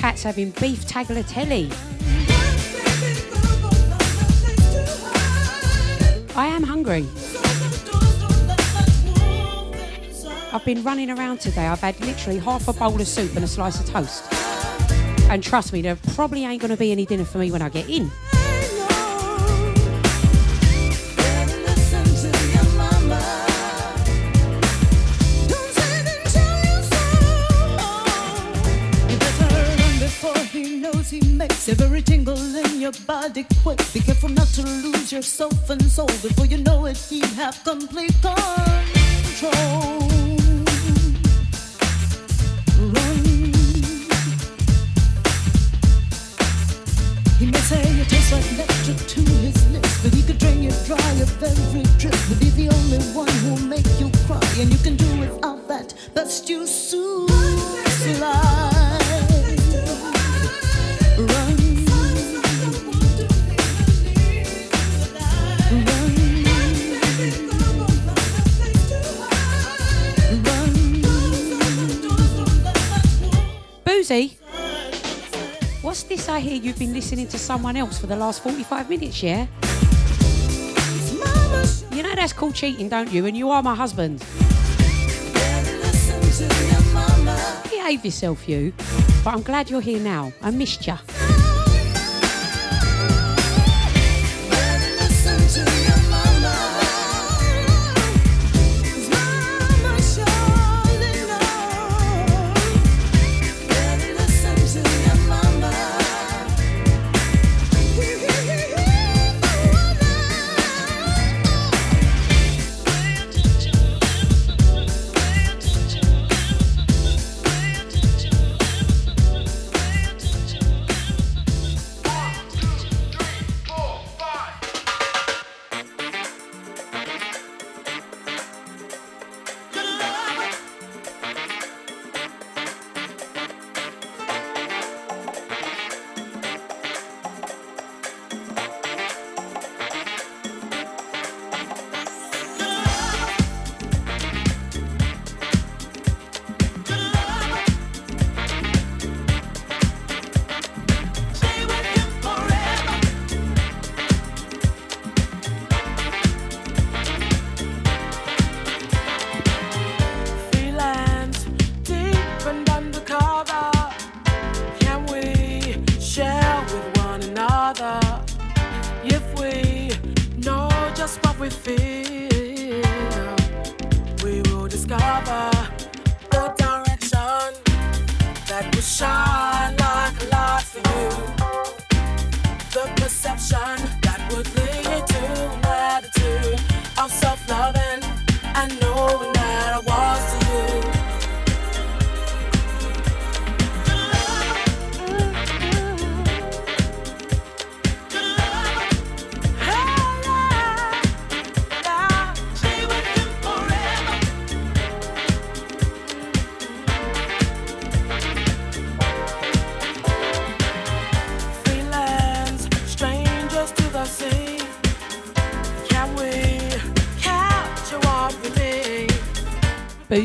Cat's 0.00 0.22
having 0.22 0.50
beef 0.52 0.86
tagliatelle. 0.86 1.70
I 6.34 6.46
am 6.46 6.62
hungry. 6.62 7.06
I've 10.54 10.64
been 10.64 10.82
running 10.82 11.10
around 11.10 11.40
today. 11.40 11.66
I've 11.66 11.80
had 11.80 12.00
literally 12.00 12.38
half 12.38 12.66
a 12.66 12.72
bowl 12.72 12.98
of 12.98 13.06
soup 13.06 13.36
and 13.36 13.44
a 13.44 13.46
slice 13.46 13.78
of 13.78 13.90
toast. 13.90 14.24
And 15.28 15.42
trust 15.42 15.74
me, 15.74 15.82
there 15.82 15.98
probably 16.14 16.46
ain't 16.46 16.62
going 16.62 16.70
to 16.70 16.78
be 16.78 16.92
any 16.92 17.04
dinner 17.04 17.26
for 17.26 17.36
me 17.36 17.52
when 17.52 17.60
I 17.60 17.68
get 17.68 17.90
in. 17.90 18.10
Be 33.32 34.00
careful 34.00 34.28
not 34.28 34.48
to 34.48 34.62
lose 34.62 35.12
yourself 35.12 35.70
and 35.70 35.80
soul. 35.82 36.06
Before 36.06 36.46
you 36.46 36.58
know 36.58 36.86
it, 36.86 36.96
he 36.96 37.20
have 37.36 37.62
complete 37.62 38.12
control. 38.20 40.00
Run. 42.90 43.22
He 47.38 47.46
may 47.46 47.60
say 47.60 47.82
it 47.82 48.08
tastes 48.08 48.32
like 48.32 48.50
nectar 48.56 48.94
to 48.94 49.20
his 49.20 49.70
lips, 49.70 50.02
but 50.02 50.12
he 50.12 50.22
could 50.24 50.38
drain 50.38 50.64
you 50.64 50.72
dry 50.86 51.12
of 51.22 51.42
every 51.42 51.84
drip. 51.98 52.14
He'll 52.26 52.38
be 52.38 52.50
the 52.50 52.68
only 52.74 52.98
one 53.14 53.28
who'll 53.28 53.64
make 53.68 53.86
you 54.00 54.10
cry, 54.26 54.42
and 54.58 54.72
you 54.72 54.78
can 54.78 54.96
do 54.96 55.20
without 55.20 55.68
that. 55.68 55.94
Best 56.14 56.48
you 56.48 56.66
soon 56.66 57.28
slide. 57.28 58.79
What's 75.82 76.02
this 76.02 76.28
I 76.28 76.40
hear 76.40 76.60
you've 76.60 76.80
been 76.80 76.92
listening 76.92 77.28
to 77.28 77.38
someone 77.38 77.76
else 77.76 77.96
for 77.96 78.08
the 78.08 78.16
last 78.16 78.42
45 78.42 78.90
minutes, 78.90 79.22
yeah? 79.22 79.46
You 81.92 82.02
know 82.02 82.12
that's 82.16 82.32
called 82.32 82.56
cheating, 82.56 82.88
don't 82.88 83.12
you? 83.12 83.26
And 83.26 83.36
you 83.36 83.50
are 83.50 83.62
my 83.62 83.76
husband. 83.76 84.18
Behave 87.70 88.04
yourself, 88.04 88.48
you. 88.48 88.72
But 89.22 89.34
I'm 89.34 89.42
glad 89.42 89.70
you're 89.70 89.80
here 89.80 90.00
now. 90.00 90.32
I 90.42 90.50
missed 90.50 90.88
you. 90.88 90.94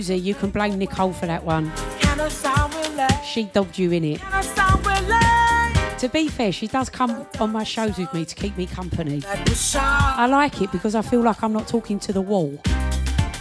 Boozy, 0.05 0.17
you 0.19 0.35
can 0.35 0.51
blame 0.51 0.77
Nicole 0.77 1.13
for 1.13 1.25
that 1.25 1.43
one. 1.43 1.71
Can 1.99 2.19
a 2.19 2.29
sound 2.29 2.75
relate? 2.75 3.25
She 3.25 3.45
dogged 3.45 3.79
you 3.79 3.91
in 3.91 4.03
it. 4.03 4.21
Can 4.21 4.33
a 4.39 4.43
sound 4.43 4.85
relate? 4.85 5.97
To 5.97 6.07
be 6.09 6.27
fair, 6.27 6.51
she 6.51 6.67
does 6.67 6.89
come 6.89 7.25
on 7.39 7.51
my 7.51 7.63
shows 7.63 7.97
with 7.97 8.13
me 8.13 8.23
to 8.23 8.35
keep 8.35 8.55
me 8.55 8.67
company. 8.67 9.21
That 9.21 9.49
will 9.49 9.55
shine. 9.55 9.81
I 9.83 10.27
like 10.27 10.61
it 10.61 10.71
because 10.71 10.93
I 10.93 11.01
feel 11.01 11.21
like 11.21 11.41
I'm 11.41 11.53
not 11.53 11.67
talking 11.67 11.97
to 12.01 12.13
the 12.13 12.21
wall. 12.21 12.61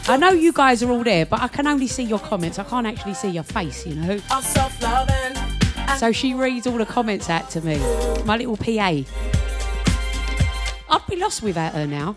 I 0.09 0.17
know 0.17 0.31
you 0.31 0.55
guys 0.55 0.83
are 0.83 0.91
all 0.91 1.05
there, 1.05 1.27
but 1.27 1.43
I 1.43 1.49
can 1.49 1.67
only 1.67 1.87
see 1.87 2.05
your 2.05 2.19
comments. 2.19 2.59
I 2.59 2.65
can't 2.65 2.87
actually 2.87 3.15
see 3.15 3.29
your 3.29 3.43
face, 3.43 3.87
you 3.87 3.97
know. 3.97 4.17
So 5.99 6.13
she 6.13 6.33
reads 6.33 6.67
all 6.67 6.79
the 6.79 6.87
comments 6.87 7.29
out 7.29 7.51
to 7.51 7.61
me. 7.61 7.77
My 8.25 8.39
little 8.39 8.57
PA. 8.57 9.03
I'd 10.89 11.07
be 11.11 11.17
lost 11.17 11.43
without 11.43 11.75
her 11.75 11.87
now. 11.87 12.17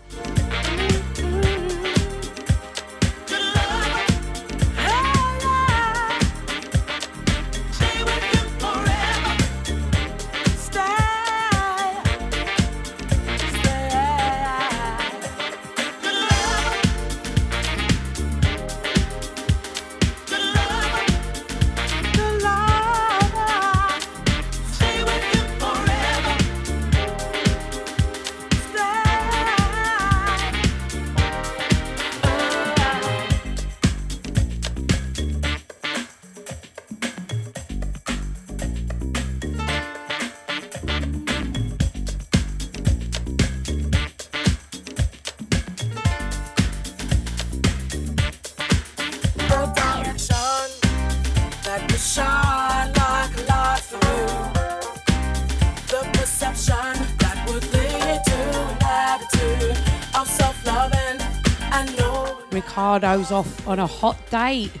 Ricardo's 62.98 63.30
off 63.30 63.68
on 63.68 63.78
a 63.78 63.86
hot 63.86 64.18
date. 64.28 64.72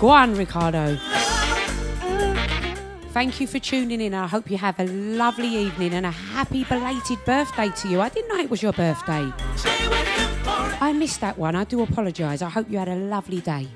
Go 0.00 0.08
on, 0.08 0.34
Ricardo. 0.34 0.98
Thank 3.10 3.40
you 3.40 3.46
for 3.46 3.60
tuning 3.60 4.00
in. 4.00 4.14
I 4.14 4.26
hope 4.26 4.50
you 4.50 4.56
have 4.56 4.80
a 4.80 4.86
lovely 4.86 5.46
evening 5.46 5.94
and 5.94 6.04
a 6.04 6.10
happy 6.10 6.64
belated 6.64 7.24
birthday 7.24 7.68
to 7.68 7.88
you. 7.88 8.00
I 8.00 8.08
didn't 8.08 8.30
know 8.30 8.42
it 8.42 8.50
was 8.50 8.62
your 8.62 8.72
birthday. 8.72 9.32
I 10.80 10.92
missed 10.92 11.20
that 11.20 11.38
one. 11.38 11.54
I 11.54 11.62
do 11.62 11.82
apologise. 11.82 12.42
I 12.42 12.48
hope 12.48 12.68
you 12.68 12.78
had 12.78 12.88
a 12.88 12.96
lovely 12.96 13.40
day. 13.40 13.68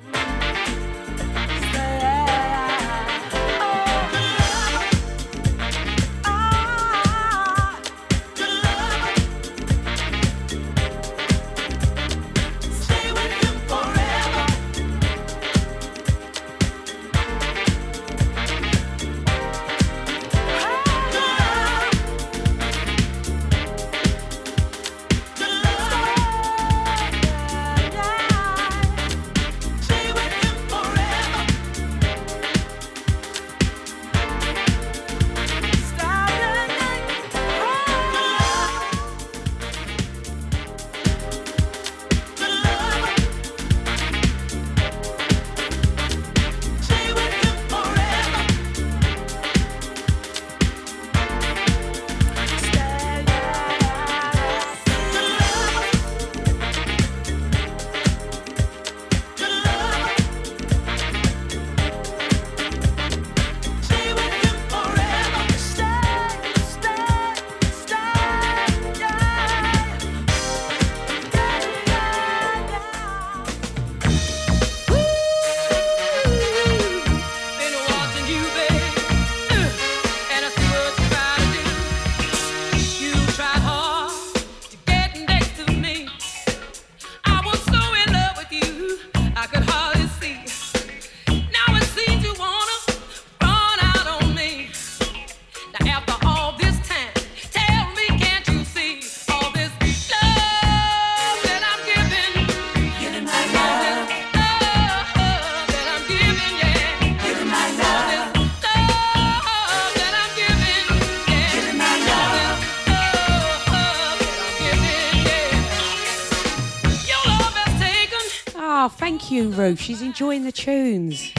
She's 119.56 120.02
enjoying 120.02 120.44
the 120.44 120.52
tunes. 120.52 121.32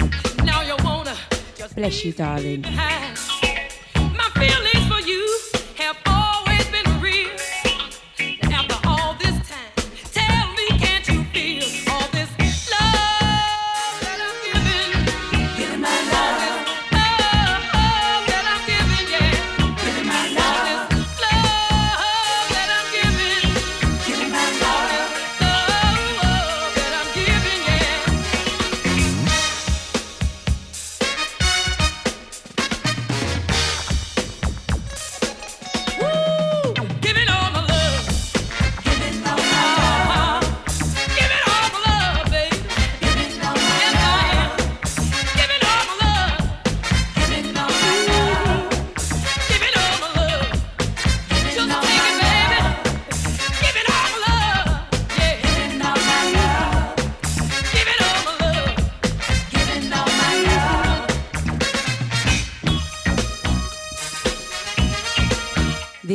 Now 0.43 0.63
you 0.63 0.75
wanna 0.83 1.15
just 1.55 1.75
Bless 1.75 2.03
you, 2.03 2.13
darling. 2.13 2.63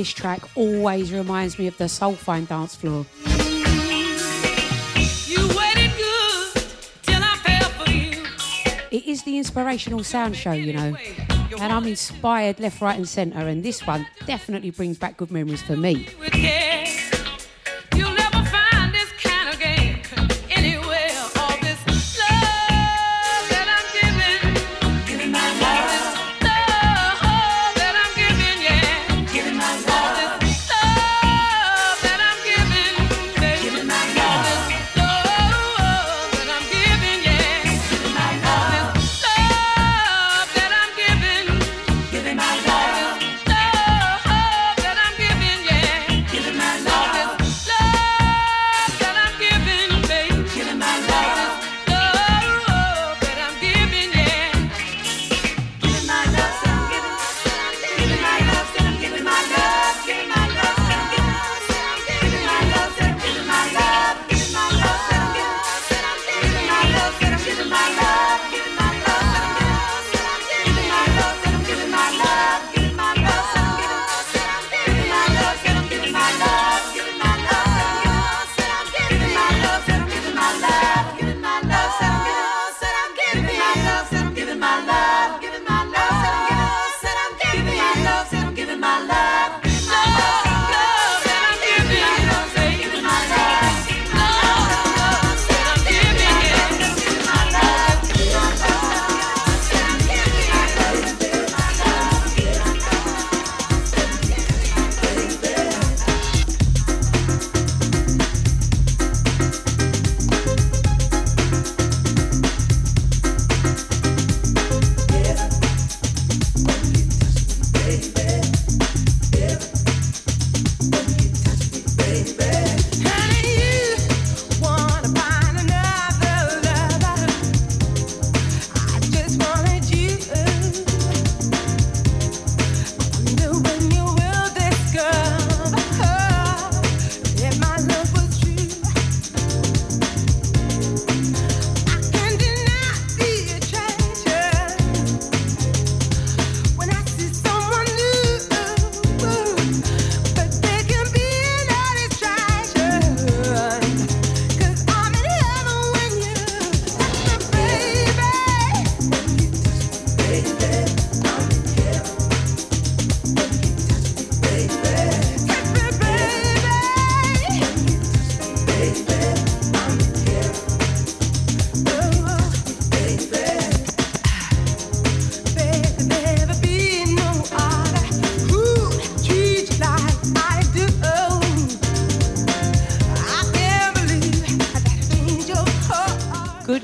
This 0.02 0.12
track 0.12 0.42
always 0.56 1.12
reminds 1.12 1.60
me 1.60 1.68
of 1.68 1.78
the 1.78 1.84
Soulfine 1.84 2.48
dance 2.48 2.74
floor. 2.74 3.06
You 5.28 5.46
waited 5.56 5.92
good 5.96 6.64
till 7.02 7.22
I 7.22 7.38
fell 7.44 7.70
for 7.70 7.88
you. 7.88 8.26
It 8.90 9.06
is 9.06 9.22
the 9.22 9.38
inspirational 9.38 10.02
sound 10.02 10.34
show, 10.34 10.50
you 10.50 10.72
know. 10.72 10.96
And 11.60 11.72
I'm 11.72 11.86
inspired 11.86 12.58
left, 12.58 12.80
right, 12.80 12.96
and 12.96 13.08
centre. 13.08 13.46
And 13.46 13.62
this 13.62 13.86
one 13.86 14.04
definitely 14.26 14.72
brings 14.72 14.98
back 14.98 15.18
good 15.18 15.30
memories 15.30 15.62
for 15.62 15.76
me. 15.76 16.08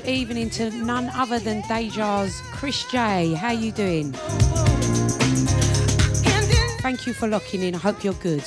evening 0.09 0.49
to 0.49 0.71
none 0.71 1.09
other 1.09 1.39
than 1.39 1.61
Deja's 1.67 2.41
Chris 2.51 2.83
J. 2.91 3.33
How 3.33 3.51
you 3.51 3.71
doing? 3.71 4.11
Thank 6.81 7.05
you 7.05 7.13
for 7.13 7.27
locking 7.27 7.61
in. 7.61 7.75
I 7.75 7.77
hope 7.77 8.03
you're 8.03 8.13
good. 8.15 8.43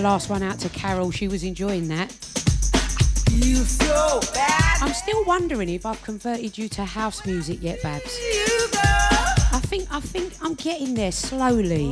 last 0.00 0.30
one 0.30 0.42
out 0.42 0.58
to 0.60 0.68
Carol. 0.68 1.10
She 1.10 1.28
was 1.28 1.44
enjoying 1.44 1.88
that. 1.88 2.10
So 3.64 4.20
I'm 4.82 4.92
still 4.92 5.24
wondering 5.24 5.68
if 5.68 5.84
I've 5.86 6.02
converted 6.02 6.56
you 6.58 6.68
to 6.70 6.84
house 6.84 7.24
music 7.26 7.62
yet, 7.62 7.82
Babs. 7.82 8.16
I 9.52 9.60
think 9.62 9.86
I 9.90 10.00
think 10.00 10.32
I'm 10.42 10.54
getting 10.54 10.94
there 10.94 11.12
slowly. 11.12 11.90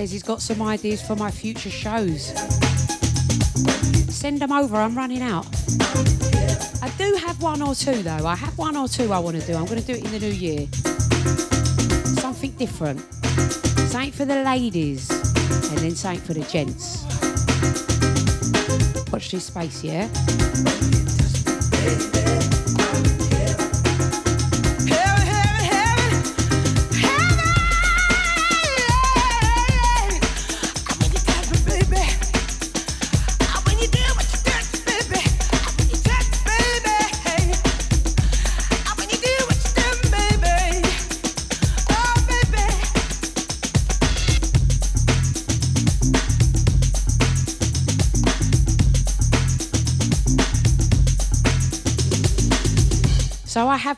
says 0.00 0.12
he's 0.12 0.22
got 0.22 0.40
some 0.40 0.62
ideas 0.62 1.02
for 1.02 1.14
my 1.14 1.30
future 1.30 1.68
shows. 1.68 2.28
Send 4.08 4.40
them 4.40 4.50
over, 4.50 4.76
I'm 4.76 4.96
running 4.96 5.20
out. 5.20 5.46
I 6.80 6.90
do 6.96 7.14
have 7.16 7.42
one 7.42 7.60
or 7.60 7.74
two 7.74 8.02
though. 8.02 8.24
I 8.24 8.34
have 8.34 8.56
one 8.56 8.78
or 8.78 8.88
two 8.88 9.12
I 9.12 9.18
want 9.18 9.38
to 9.38 9.46
do. 9.46 9.54
I'm 9.54 9.66
going 9.66 9.78
to 9.78 9.86
do 9.86 9.92
it 9.92 10.02
in 10.02 10.10
the 10.10 10.18
new 10.18 10.32
year. 10.32 10.66
Something 12.18 12.52
different. 12.52 13.00
Something 13.90 14.12
for 14.12 14.24
the 14.24 14.42
ladies 14.42 15.10
and 15.68 15.78
then 15.80 15.94
something 15.94 16.22
for 16.22 16.32
the 16.32 16.44
gents. 16.44 17.04
Watch 19.12 19.30
this 19.30 19.44
space, 19.44 19.84
yeah? 19.84 20.08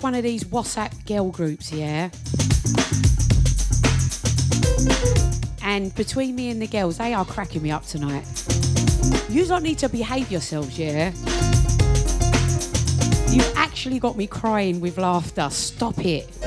like 0.03 0.13
one 0.13 0.15
of 0.19 0.25
these 0.25 0.43
WhatsApp 0.45 1.07
girl 1.07 1.31
groups, 1.31 1.71
yeah? 1.73 2.11
And 5.63 5.95
between 5.95 6.35
me 6.35 6.51
and 6.51 6.61
the 6.61 6.67
girls, 6.67 6.99
they 6.99 7.15
are 7.15 7.25
cracking 7.25 7.63
me 7.63 7.71
up 7.71 7.87
tonight. 7.87 8.25
You 9.29 9.47
don't 9.47 9.63
need 9.63 9.79
to 9.79 9.89
behave 9.89 10.31
yourselves, 10.31 10.77
yeah? 10.77 11.13
You've 13.31 13.53
actually 13.57 14.01
got 14.01 14.17
me 14.17 14.27
crying 14.27 14.81
with 14.81 14.99
laughter. 14.99 15.49
Stop 15.51 16.05
it. 16.05 16.42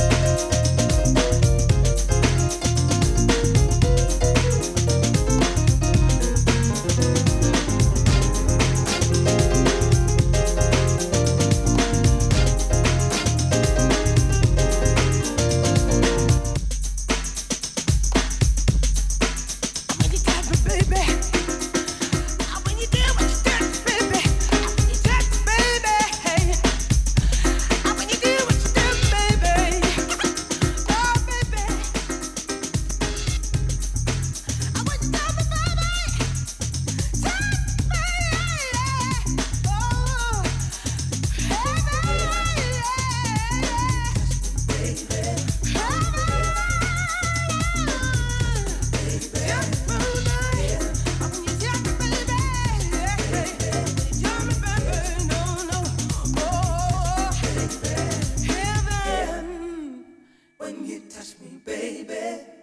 when 60.65 60.83
you 60.83 60.99
touch 61.07 61.35
me, 61.39 61.59
baby. 61.63 62.54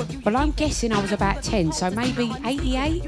Of 0.00 0.12
you. 0.12 0.20
Well, 0.24 0.36
I'm 0.36 0.50
guessing 0.52 0.92
I 0.92 1.00
was 1.00 1.12
about 1.12 1.42
10, 1.42 1.72
so 1.72 1.90
maybe 1.90 2.32
88? 2.44 3.06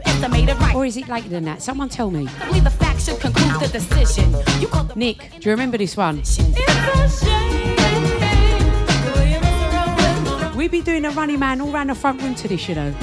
Or 0.74 0.86
is 0.86 0.96
it 0.96 1.08
later 1.08 1.28
than 1.28 1.44
that? 1.44 1.62
Someone 1.62 1.88
tell 1.88 2.10
me. 2.10 2.28
I 2.40 2.46
believe 2.48 2.64
the 2.64 2.70
facts 2.70 3.06
should 3.06 3.20
conclude 3.20 3.60
the 3.60 3.68
decision. 3.68 4.34
You 4.60 4.68
call 4.68 4.84
the 4.84 4.94
Nick, 4.94 5.30
do 5.40 5.48
you 5.48 5.50
remember 5.50 5.78
this 5.78 5.96
one? 5.96 6.22
We 10.56 10.68
be 10.68 10.80
doing 10.80 11.04
a 11.04 11.10
running 11.10 11.38
man 11.38 11.60
all 11.60 11.70
round 11.70 11.90
the 11.90 11.94
front 11.94 12.22
room 12.22 12.34
to 12.36 12.48
this, 12.48 12.68
you 12.68 12.74
know. 12.74 12.94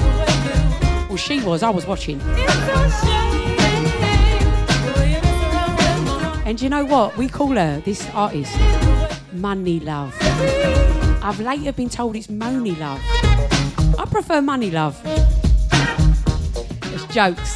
Well, 1.08 1.16
she 1.16 1.40
was, 1.42 1.62
I 1.62 1.70
was 1.70 1.86
watching. 1.86 2.20
And 6.46 6.60
you 6.60 6.68
know 6.68 6.84
what? 6.84 7.16
We 7.16 7.28
call 7.28 7.54
her, 7.54 7.80
this 7.80 8.06
artist, 8.10 8.54
Money 9.44 9.78
Love. 9.78 10.16
I've 11.22 11.38
later 11.38 11.70
been 11.70 11.90
told 11.90 12.16
it's 12.16 12.30
Money 12.30 12.70
Love. 12.76 12.98
I 13.98 14.06
prefer 14.10 14.40
Money 14.40 14.70
Love. 14.70 14.98
It's 16.84 17.04
jokes. 17.12 17.53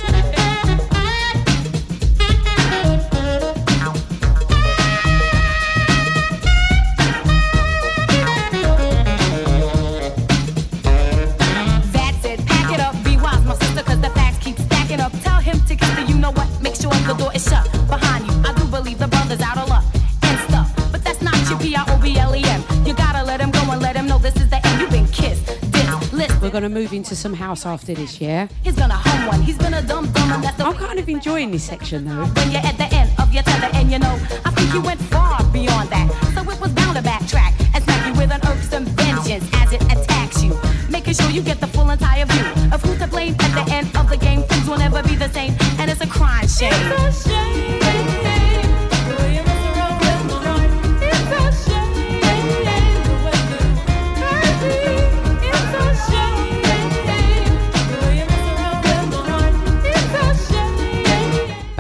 Dissed, 26.61 26.75
list. 26.75 26.75
We're 26.75 26.75
going 26.75 26.75
to 26.75 26.81
move 26.81 26.93
into 26.93 27.17
some 27.17 27.35
house 27.35 27.67
after 27.67 27.95
this, 27.95 28.21
yeah? 28.21 28.49
He's 28.63 28.75
gonna 28.75 28.95
hum 28.95 29.27
one, 29.27 29.43
he's 29.43 29.59
been 29.59 29.75
a 29.75 29.83
dumb 29.83 30.11
dumb, 30.13 30.33
and 30.33 30.45
that's 30.45 30.61
I'm 30.61 30.75
kind 30.75 30.99
of 30.99 31.09
enjoying 31.09 31.51
this 31.51 31.65
section 31.65 32.05
though. 32.05 32.25
when 32.25 32.51
you're 32.51 32.61
at 32.61 32.77
the 32.77 32.85
end 32.95 33.11
of 33.19 33.33
your 33.33 33.43
tether, 33.43 33.71
and 33.75 33.91
you 33.91 33.99
know, 33.99 34.19
I 34.45 34.51
think 34.51 34.73
you 34.75 34.81
went 34.81 35.01
far 35.01 35.45
beyond 35.53 35.91
that. 35.91 36.11
So 36.35 36.41
it 36.43 36.61
was 36.61 36.73
bound 36.73 36.97
to 36.97 37.03
backtrack 37.03 37.55
and 37.75 37.85
smack 37.85 38.07
you 38.07 38.13
with 38.21 38.33
an 38.33 38.41
irksome 38.47 38.85
vengeance 38.85 39.49
as 39.55 39.73
it 39.73 39.83
attacks 39.85 40.43
you. 40.43 40.59
Making 40.91 41.15
sure 41.15 41.31
you 41.31 41.43
get 41.43 41.61
the 41.61 41.67
full 41.67 41.91
entire 41.91 42.27
view 42.27 42.73
of 42.73 42.83
who's 42.83 42.99
to 42.99 43.07
blame 43.07 43.37
at 43.41 43.65
the 43.65 43.73
end 43.73 43.97
of 43.97 44.09
the 44.09 44.17
game. 44.17 44.43
Things 44.43 44.69
will 44.69 44.79
never 44.79 45.03
be 45.03 45.17
the 45.17 45.29
same, 45.29 45.55
and 45.79 45.91
it's 45.91 46.01
a 46.01 46.07
crime 46.07 46.49
shame. 46.49 47.38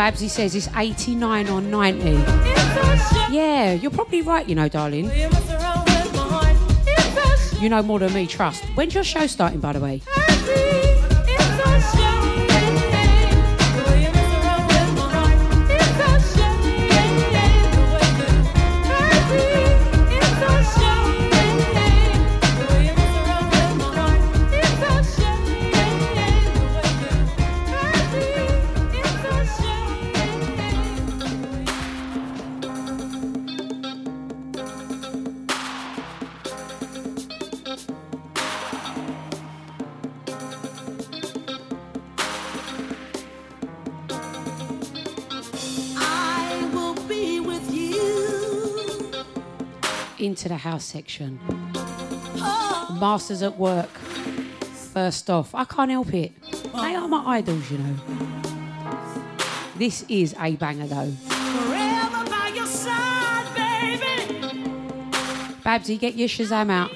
Babsy 0.08 0.28
says 0.28 0.54
it's 0.54 0.68
89 0.74 1.50
or 1.50 1.60
90. 1.60 2.12
Yeah, 3.30 3.74
you're 3.74 3.90
probably 3.90 4.22
right, 4.22 4.48
you 4.48 4.54
know, 4.54 4.66
darling. 4.66 5.10
You 7.60 7.68
know 7.68 7.82
more 7.82 7.98
than 7.98 8.14
me, 8.14 8.26
trust. 8.26 8.64
When's 8.74 8.94
your 8.94 9.04
show 9.04 9.26
starting, 9.26 9.60
by 9.60 9.74
the 9.74 9.80
way? 9.80 10.00
Into 50.28 50.50
the 50.50 50.58
house 50.58 50.84
section. 50.84 51.40
Masters 53.00 53.42
at 53.42 53.58
work. 53.58 53.88
First 54.92 55.30
off, 55.30 55.54
I 55.54 55.64
can't 55.64 55.90
help 55.90 56.12
it. 56.12 56.32
They 56.74 56.94
are 56.94 57.08
my 57.08 57.38
idols, 57.38 57.70
you 57.70 57.78
know. 57.78 57.94
This 59.76 60.04
is 60.06 60.34
a 60.38 60.54
banger 60.56 60.86
though. 60.86 61.10
Forever 61.28 62.28
by 62.28 62.52
your 62.54 62.66
side, 62.66 63.54
baby. 63.56 64.70
Babsy, 65.64 65.96
get 65.98 66.14
your 66.14 66.28
Shazam 66.28 66.70
out. 66.70 66.90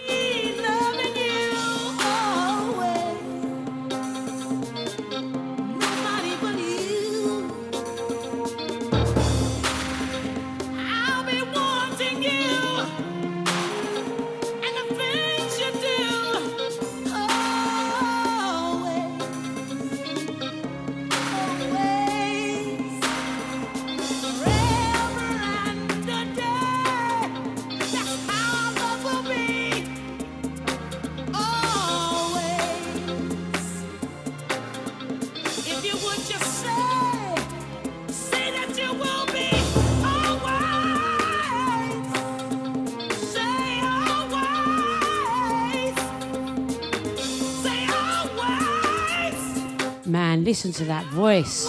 Listen 50.65 50.85
to 50.85 50.85
that 50.85 51.05
voice. 51.07 51.69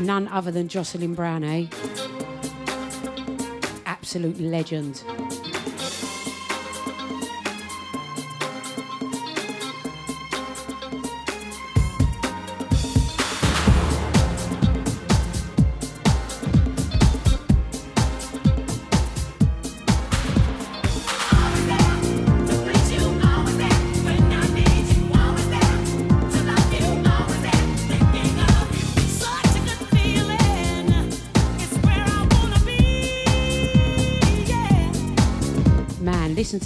None 0.00 0.26
other 0.28 0.50
than 0.50 0.66
Jocelyn 0.66 1.14
Brown, 1.14 1.44
eh? 1.44 1.66
Absolute 3.86 4.40
legend. 4.40 5.04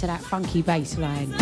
Man, 0.01 0.07
listen 0.07 0.19
to 0.19 0.23
that 0.23 0.29
funky 0.29 0.61
bass 0.61 0.97
line. 0.97 1.33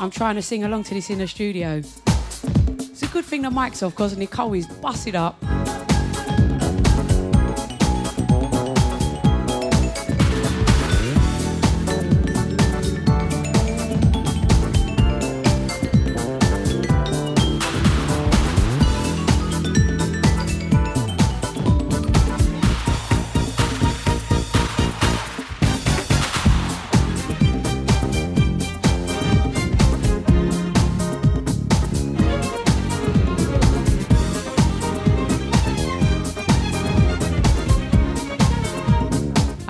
I'm 0.00 0.10
trying 0.10 0.34
to 0.36 0.42
sing 0.42 0.64
along 0.64 0.84
to 0.84 0.94
this 0.94 1.08
in 1.08 1.18
the 1.18 1.26
studio. 1.26 1.82
The 3.44 3.50
mic's 3.50 3.82
off 3.82 3.92
because 3.92 4.16
Nicole 4.16 4.54
is 4.54 4.66
busted 4.66 5.14
up. 5.14 5.43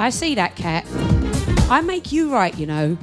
I 0.05 0.11
see 0.11 0.35
that 0.35 0.55
cat. 0.55 0.85
I 1.71 1.81
make 1.81 2.13
you 2.13 2.31
right, 2.31 2.55
you 2.59 2.67
know. 2.67 2.99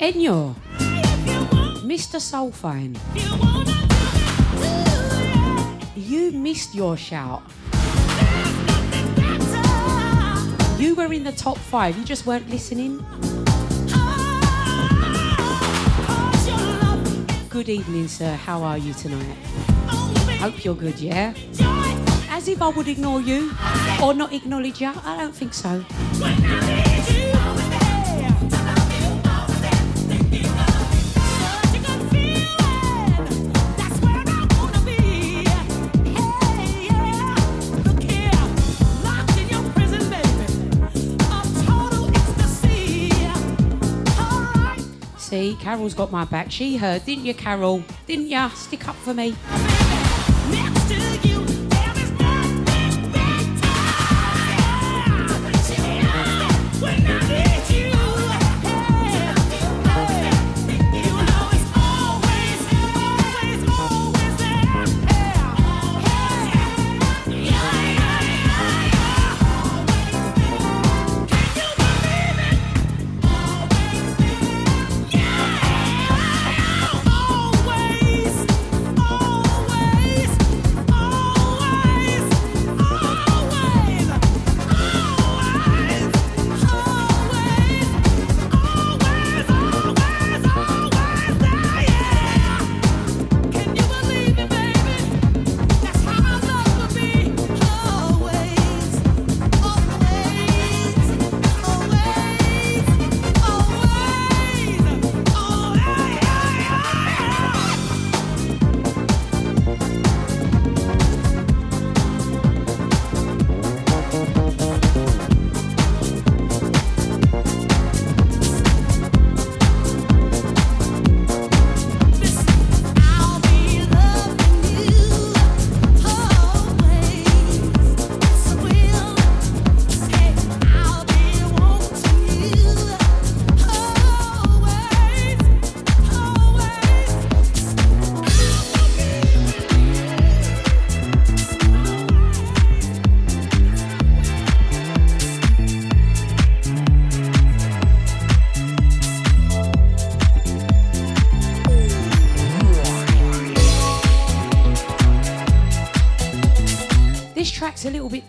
Enyo, 0.00 0.54
Mr. 1.84 2.18
Soulphone. 2.18 2.96
You 5.94 6.32
missed 6.32 6.74
your 6.74 6.96
shout. 6.96 7.42
You 10.78 10.94
were 10.94 11.12
in 11.12 11.22
the 11.22 11.34
top 11.36 11.58
five, 11.58 11.98
you 11.98 12.04
just 12.06 12.24
weren't 12.24 12.48
listening. 12.48 13.04
Good 17.50 17.68
evening, 17.68 18.08
sir. 18.08 18.36
How 18.36 18.62
are 18.62 18.78
you 18.78 18.94
tonight? 18.94 19.36
Hope 20.40 20.64
you're 20.64 20.74
good, 20.74 20.98
yeah? 20.98 21.34
As 22.30 22.48
if 22.48 22.62
I 22.62 22.68
would 22.68 22.88
ignore 22.88 23.20
you 23.20 23.52
or 24.02 24.14
not 24.14 24.32
acknowledge 24.32 24.80
you. 24.80 24.92
I 25.04 25.18
don't 25.18 25.36
think 25.36 25.52
so. 25.52 25.84
See, 45.30 45.54
Carol's 45.60 45.94
got 45.94 46.10
my 46.10 46.24
back. 46.24 46.50
She 46.50 46.76
heard, 46.76 47.04
didn't 47.04 47.24
you, 47.24 47.34
Carol? 47.34 47.84
Didn't 48.08 48.26
ya? 48.26 48.48
Stick 48.48 48.88
up 48.88 48.96
for 48.96 49.14
me. 49.14 49.36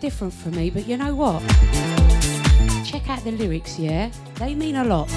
Different 0.02 0.34
for 0.34 0.48
me, 0.48 0.68
but 0.68 0.84
you 0.88 0.96
know 0.96 1.14
what? 1.14 1.40
Check 2.84 3.08
out 3.08 3.22
the 3.22 3.30
lyrics, 3.30 3.78
yeah? 3.78 4.10
They 4.34 4.56
mean 4.56 4.74
a 4.74 4.82
lot. 4.82 5.08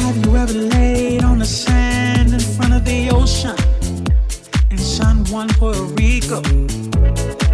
Have 0.00 0.16
you 0.24 0.36
ever 0.36 0.54
laid 0.54 1.22
on 1.22 1.40
the 1.40 1.44
sand 1.44 2.32
in 2.32 2.40
front 2.40 2.72
of 2.72 2.86
the 2.86 3.10
ocean 3.10 3.56
in 4.70 4.78
San 4.78 5.26
Juan, 5.26 5.48
Puerto 5.50 5.82
Rico? 6.00 6.40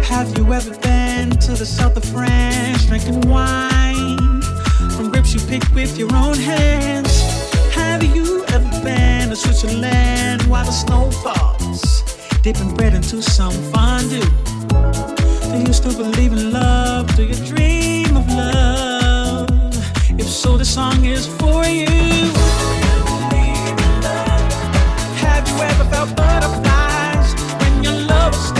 Have 0.03 0.37
you 0.37 0.53
ever 0.53 0.71
been 0.79 1.31
to 1.31 1.51
the 1.51 1.65
south 1.65 1.97
of 1.97 2.05
France 2.05 2.85
drinking 2.85 3.29
wine 3.29 4.41
from 4.95 5.11
grapes 5.11 5.33
you 5.33 5.41
picked 5.49 5.75
with 5.75 5.97
your 5.97 6.15
own 6.15 6.37
hands? 6.37 7.11
Have 7.75 8.03
you 8.03 8.38
ever 8.53 8.83
been 8.83 9.29
to 9.29 9.35
Switzerland 9.35 10.41
while 10.43 10.65
the 10.65 10.71
snow 10.71 11.11
falls, 11.11 12.03
dipping 12.41 12.73
bread 12.75 12.93
into 12.93 13.21
some 13.21 13.53
fondue? 13.71 14.21
Do 15.51 15.59
you 15.65 15.73
still 15.73 15.95
believe 15.95 16.31
in 16.33 16.51
love? 16.51 17.15
Do 17.15 17.23
you 17.23 17.35
dream 17.45 18.17
of 18.17 18.27
love? 18.29 19.49
If 20.19 20.27
so, 20.27 20.57
this 20.57 20.73
song 20.73 21.05
is 21.05 21.27
for 21.27 21.65
you. 21.65 21.87
Have 25.25 25.47
you 25.47 25.57
ever 25.71 25.85
felt 25.85 26.15
butterflies 26.15 27.33
when 27.59 27.83
your 27.83 27.93
lover 27.93 28.58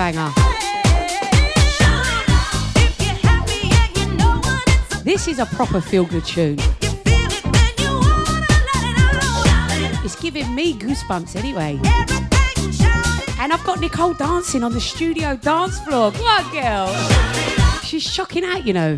banger. 0.00 0.32
This 5.04 5.28
is 5.28 5.38
a 5.38 5.44
proper 5.44 5.82
feel 5.82 6.06
good 6.06 6.24
tune. 6.24 6.56
It's 10.02 10.18
giving 10.18 10.54
me 10.54 10.72
goosebumps 10.72 11.36
anyway. 11.36 11.78
And 13.38 13.52
I've 13.52 13.62
got 13.64 13.80
Nicole 13.80 14.14
dancing 14.14 14.62
on 14.62 14.72
the 14.72 14.80
studio 14.80 15.36
dance 15.36 15.78
floor. 15.80 16.12
Come 16.12 16.26
on, 16.26 16.50
girl. 16.50 16.86
She's 17.82 18.02
shocking 18.02 18.44
out, 18.44 18.66
you 18.66 18.72
know. 18.72 18.96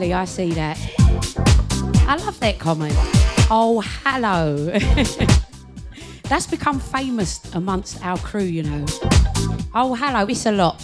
I 0.00 0.26
see 0.26 0.52
that. 0.52 0.78
I 2.06 2.16
love 2.24 2.38
that 2.38 2.60
comment. 2.60 2.94
Oh, 3.50 3.82
hello. 4.04 4.66
That's 6.28 6.46
become 6.46 6.78
famous 6.78 7.52
amongst 7.52 8.04
our 8.04 8.16
crew, 8.18 8.44
you 8.44 8.62
know. 8.62 8.86
Oh, 9.74 9.96
hello, 9.98 10.24
it's 10.26 10.46
a 10.46 10.52
lot. 10.52 10.80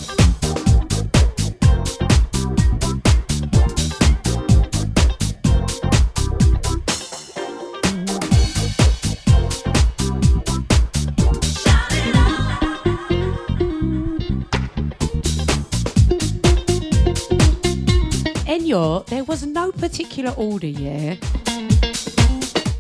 Particular 20.15 20.49
order, 20.49 20.69
yeah? 20.69 21.17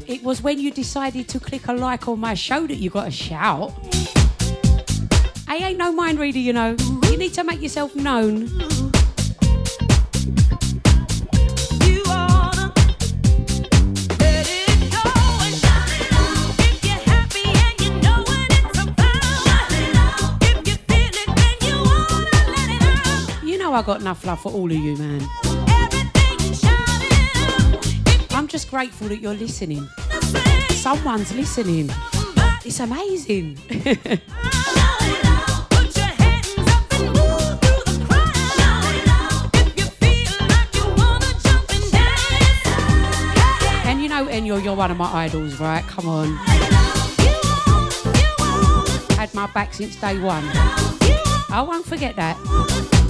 It 0.06 0.22
was 0.22 0.40
when 0.40 0.60
you 0.60 0.70
decided 0.70 1.28
to 1.30 1.40
click 1.40 1.66
a 1.66 1.72
like 1.72 2.06
on 2.06 2.20
my 2.20 2.34
show 2.34 2.64
that 2.64 2.76
you 2.76 2.90
got 2.90 3.08
a 3.08 3.10
shout. 3.10 3.72
I 5.48 5.56
ain't 5.56 5.78
no 5.78 5.90
mind 5.90 6.20
reader, 6.20 6.38
you 6.38 6.52
know. 6.52 6.76
You 7.10 7.16
need 7.16 7.34
to 7.34 7.42
make 7.42 7.60
yourself 7.60 7.96
known. 7.96 8.48
You 23.42 23.58
know 23.58 23.74
I 23.74 23.82
got 23.82 24.00
enough 24.02 24.24
love 24.24 24.40
for 24.40 24.52
all 24.52 24.70
of 24.70 24.76
you, 24.76 24.96
man. 24.96 25.63
I'm 28.54 28.60
just 28.60 28.70
grateful 28.70 29.08
that 29.08 29.20
you're 29.20 29.34
listening. 29.34 29.88
Someone's 30.70 31.34
listening. 31.34 31.90
It's 32.64 32.78
amazing. 32.78 33.58
and 43.84 44.00
you 44.00 44.08
know, 44.08 44.26
Enyo, 44.26 44.62
you're 44.62 44.76
one 44.76 44.92
of 44.92 44.98
my 44.98 45.12
idols, 45.12 45.58
right? 45.58 45.82
Come 45.88 46.08
on. 46.08 46.36
Had 49.16 49.34
my 49.34 49.48
back 49.52 49.74
since 49.74 50.00
day 50.00 50.20
one. 50.20 50.44
I 51.50 51.64
won't 51.66 51.84
forget 51.84 52.14
that. 52.14 53.03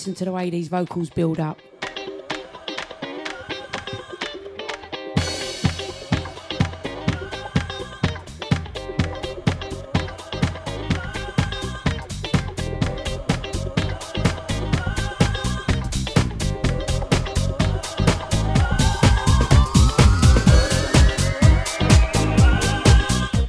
Listen 0.00 0.14
to 0.14 0.24
the 0.24 0.32
way 0.32 0.48
these 0.48 0.68
vocals 0.68 1.10
build 1.10 1.38
up. 1.38 1.58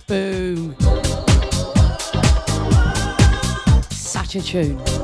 Boom. 0.06 0.76
Such 3.90 4.36
a 4.36 4.42
tune. 4.42 5.01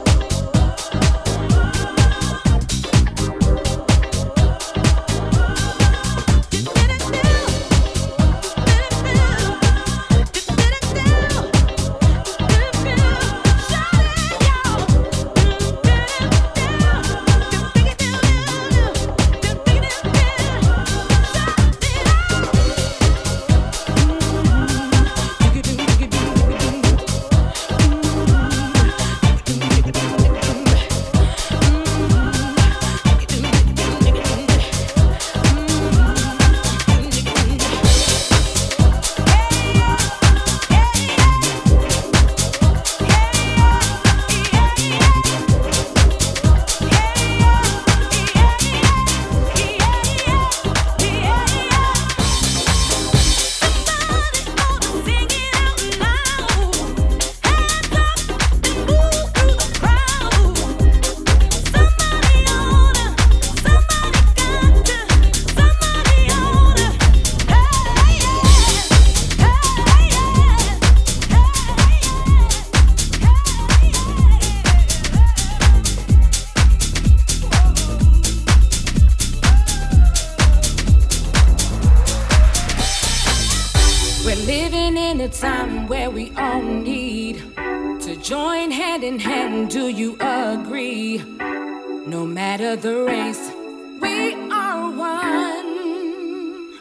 No 92.07 92.25
matter 92.25 92.77
the 92.77 93.03
race, 93.03 93.51
we 93.99 94.33
are 94.49 94.89
one. 94.89 96.71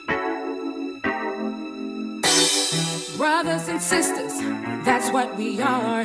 Brothers 3.17 3.67
and 3.67 3.83
sisters, 3.83 4.39
that's 4.85 5.11
what 5.11 5.37
we 5.37 5.61
are. 5.61 6.05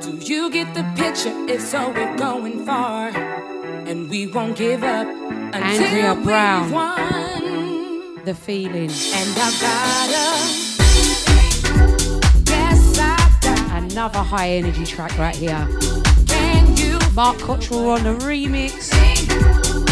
Do 0.00 0.18
you 0.20 0.50
get 0.50 0.74
the 0.74 0.84
picture? 0.96 1.32
If 1.48 1.62
so, 1.62 1.88
we're 1.92 2.14
going 2.18 2.66
far. 2.66 3.08
And 3.88 4.10
we 4.10 4.26
won't 4.26 4.58
give 4.58 4.84
up 4.84 5.06
until 5.06 5.62
Andrea 5.62 6.12
we've 6.14 6.24
Brown. 6.24 6.70
won. 6.72 8.24
The 8.26 8.34
feeling. 8.34 8.90
And 8.90 9.30
I've 9.46 9.60
gotta 9.62 10.28
Yes, 12.50 12.98
I 12.98 13.16
got 13.40 13.82
Another 13.82 14.18
high 14.18 14.50
energy 14.50 14.84
track 14.84 15.16
right 15.16 15.34
here. 15.36 15.66
Mark 17.14 17.38
Cottrell 17.40 17.90
on 17.90 18.04
the 18.04 18.14
remix. 18.24 19.91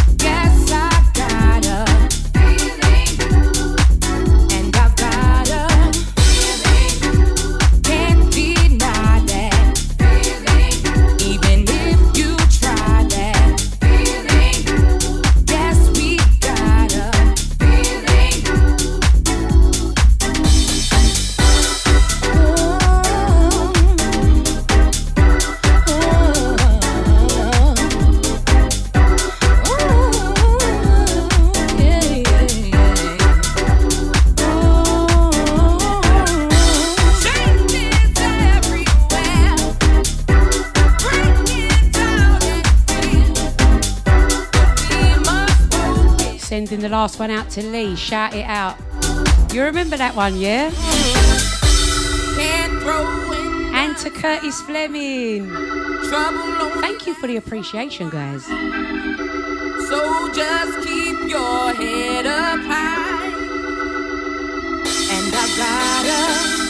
Sending 46.66 46.80
the 46.80 46.90
last 46.90 47.18
one 47.18 47.30
out 47.30 47.48
to 47.48 47.62
Lee. 47.62 47.96
Shout 47.96 48.34
it 48.34 48.44
out. 48.44 48.76
You 49.50 49.62
remember 49.62 49.96
that 49.96 50.14
one, 50.14 50.36
yeah? 50.36 50.70
Can't 52.36 52.82
throw 52.82 53.32
in 53.32 53.74
And 53.74 53.96
to 53.98 54.10
Curtis 54.10 54.60
Fleming. 54.60 55.48
Thank 56.82 57.06
you 57.06 57.14
for 57.14 57.28
the 57.28 57.38
appreciation, 57.38 58.10
guys. 58.10 58.44
So 59.88 60.30
just 60.34 60.86
keep 60.86 61.30
your 61.30 61.72
head 61.72 62.26
up 62.26 62.60
high. 62.60 63.32
And 65.12 65.34
I've 65.34 65.56
got 65.56 66.69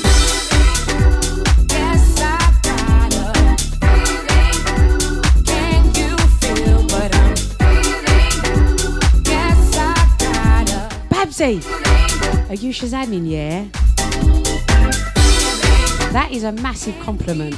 Babsy, 11.41 11.67
are 12.51 12.55
you 12.55 12.71
Shazamming, 12.71 13.27
yeah? 13.27 13.65
That 16.13 16.29
is 16.33 16.45
a 16.45 16.53
massive 16.53 16.99
compliment. 17.01 17.57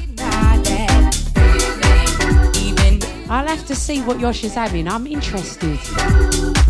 I'll 3.28 3.48
have 3.48 3.66
to 3.66 3.74
see 3.74 4.00
what 4.02 4.20
you're 4.20 4.30
Shazamming. 4.30 4.88
I'm 4.88 5.08
interested. 5.08 6.61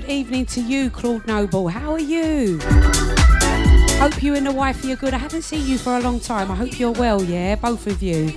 Good 0.00 0.10
evening 0.10 0.44
to 0.44 0.60
you, 0.60 0.90
Claude 0.90 1.24
Noble. 1.24 1.68
How 1.68 1.92
are 1.92 2.00
you? 2.00 2.58
Hope 4.00 4.24
you 4.24 4.34
and 4.34 4.44
the 4.44 4.52
wife 4.52 4.84
are 4.84 4.96
good. 4.96 5.14
I 5.14 5.18
haven't 5.18 5.42
seen 5.42 5.64
you 5.68 5.78
for 5.78 5.96
a 5.96 6.00
long 6.00 6.18
time. 6.18 6.50
I 6.50 6.56
hope 6.56 6.80
you're 6.80 6.90
well, 6.90 7.22
yeah? 7.22 7.54
Both 7.54 7.86
of 7.86 8.02
you. 8.02 8.32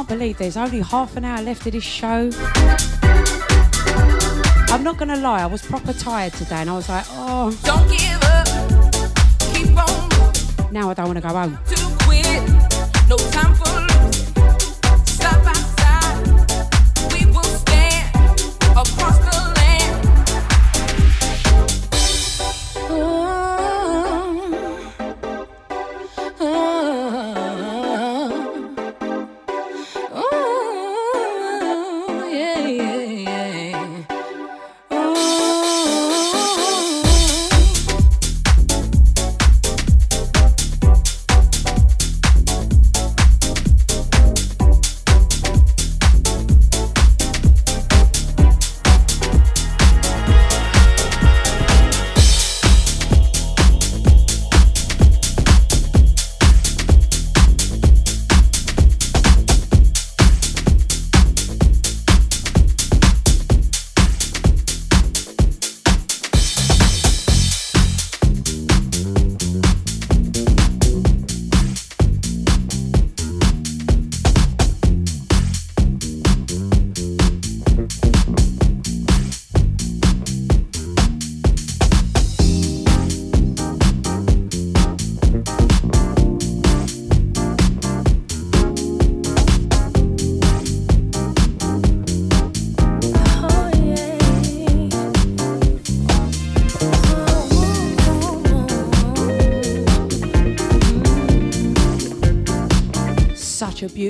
Can't 0.00 0.18
believe 0.18 0.38
there's 0.38 0.56
only 0.56 0.80
half 0.80 1.14
an 1.18 1.26
hour 1.26 1.42
left 1.42 1.66
of 1.66 1.72
this 1.72 1.84
show. 1.84 2.30
I'm 4.72 4.82
not 4.82 4.96
gonna 4.96 5.16
lie, 5.16 5.42
I 5.42 5.46
was 5.46 5.60
proper 5.60 5.92
tired 5.92 6.32
today 6.32 6.62
and 6.62 6.70
I 6.70 6.72
was 6.72 6.88
like, 6.88 7.04
oh, 7.10 7.50
don't 7.64 7.86
give 7.90 8.22
up, 8.22 8.46
keep 9.52 9.76
on 9.76 10.72
now 10.72 10.88
I 10.88 10.94
don't 10.94 11.06
wanna 11.06 11.20
go 11.20 11.28
home. 11.28 11.58
to 11.66 12.04
quit. 12.04 12.48
No 13.10 13.18
time 13.18 13.54
for 13.54 13.69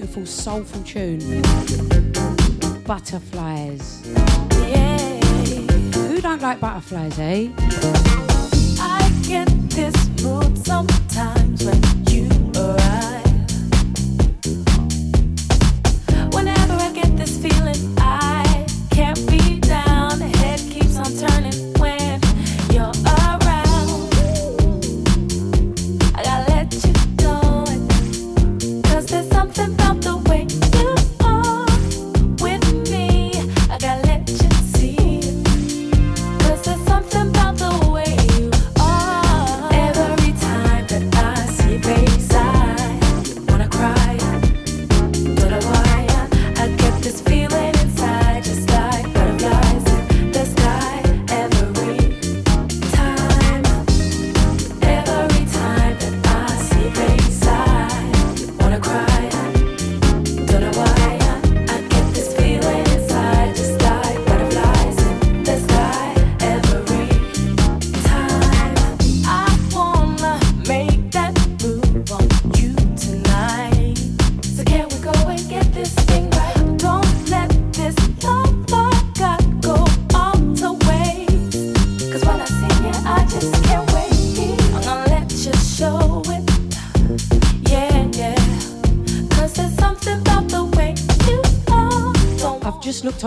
beautiful, 0.01 0.25
soulful 0.25 0.83
tune. 0.83 1.43
Butterflies. 2.85 4.03
Who 5.95 6.21
don't 6.23 6.41
like 6.41 6.59
butterflies, 6.59 7.19
eh? 7.19 8.10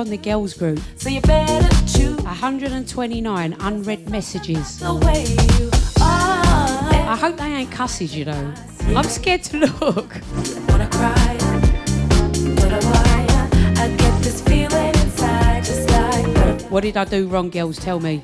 on 0.04 0.10
the 0.10 0.18
girls 0.18 0.54
group. 0.54 0.80
So 0.98 1.08
you 1.08 1.22
better 1.22 1.70
choose 1.88 2.22
129 2.24 3.56
unread 3.62 4.10
messages. 4.10 4.84
I 4.84 4.98
hope 7.18 7.38
they 7.38 7.46
ain't 7.46 7.72
cusses, 7.72 8.14
you 8.14 8.26
know. 8.26 8.54
I'm 8.88 9.06
scared 9.06 9.44
to 9.44 9.60
look. 9.60 10.14
What 16.70 16.82
did 16.84 16.98
I 16.98 17.06
do 17.06 17.30
wrong, 17.30 17.50
girls? 17.50 17.78
Tell 17.78 18.02
me. 18.02 18.22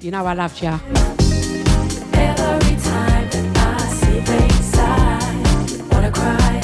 you 0.00 0.12
know 0.12 0.24
I 0.24 0.34
loved 0.34 0.62
you. 0.62 0.68
Every 2.12 2.76
time 2.82 3.30
that 3.30 3.56
I 3.56 3.78
see 3.88 4.20
wanna 5.90 6.12
cry. 6.12 6.63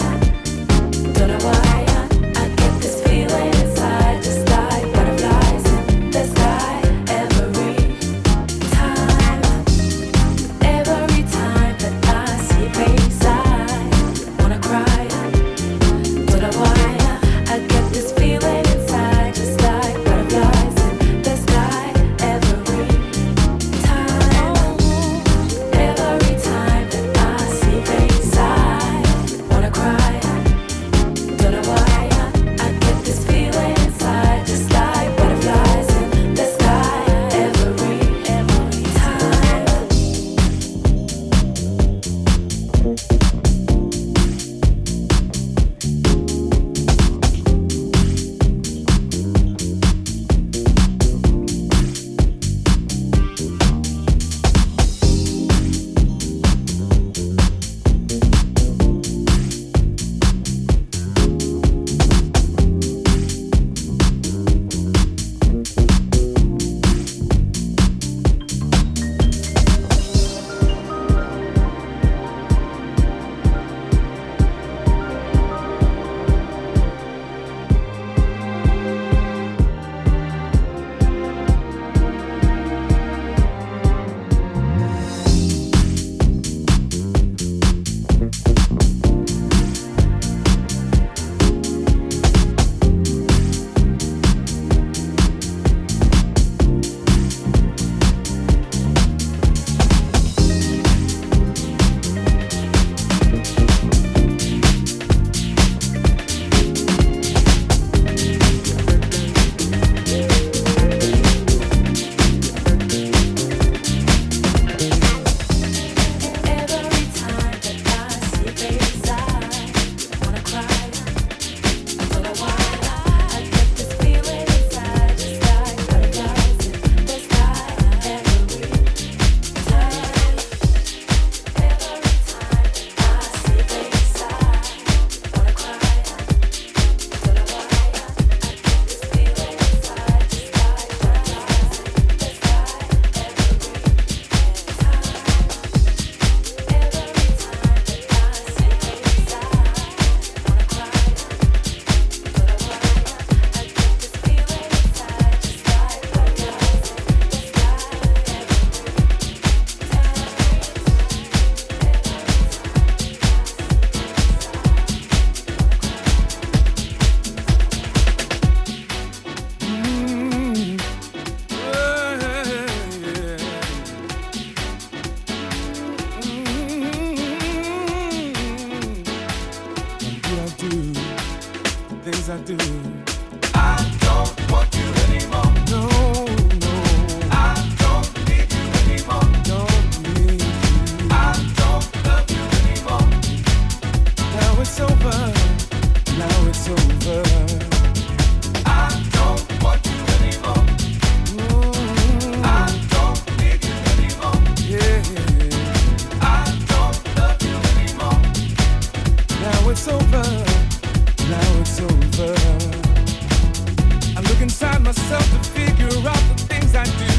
myself 214.90 215.22
to 215.30 215.50
figure 215.50 215.86
out 216.08 216.22
the 216.30 216.36
things 216.50 216.74
I 216.74 216.84
do. 216.84 217.12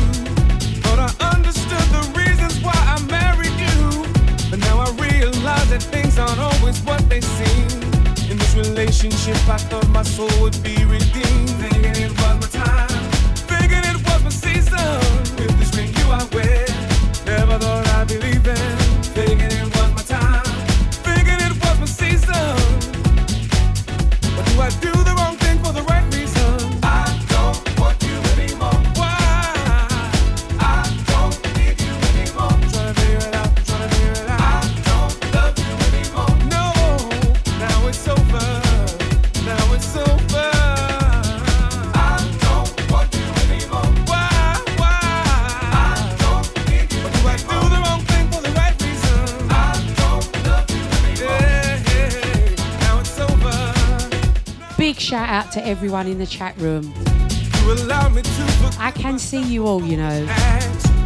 I 0.99 1.09
understood 1.33 1.87
the 1.95 2.03
reasons 2.19 2.59
why 2.61 2.75
I 2.75 2.99
married 3.09 3.57
you. 3.65 4.03
But 4.49 4.59
now 4.59 4.79
I 4.79 4.89
realize 4.99 5.69
that 5.69 5.81
things 5.81 6.19
aren't 6.19 6.37
always 6.37 6.81
what 6.81 7.07
they 7.09 7.21
seem. 7.21 7.69
In 8.29 8.37
this 8.37 8.55
relationship, 8.55 9.37
I 9.47 9.57
thought 9.57 9.87
my 9.87 10.03
soul 10.03 10.29
would 10.41 10.61
be 10.61 10.83
redeemed. 10.83 11.49
Thinking 11.61 11.95
it 12.05 12.11
was 12.19 12.35
my 12.43 12.49
time. 12.65 12.89
Thinking 13.51 13.83
it 13.91 13.97
was 14.05 14.21
my 14.21 14.29
season. 14.29 14.99
With 15.39 15.57
this 15.57 15.73
ring, 15.77 15.93
you 15.95 16.11
I 16.11 16.27
wear. 16.35 16.70
to 55.51 55.65
everyone 55.67 56.07
in 56.07 56.17
the 56.17 56.25
chat 56.25 56.57
room. 56.57 56.93
I 58.79 58.91
can 58.95 59.19
see 59.19 59.43
you 59.43 59.67
all, 59.67 59.83
you 59.83 59.97
know. 59.97 60.25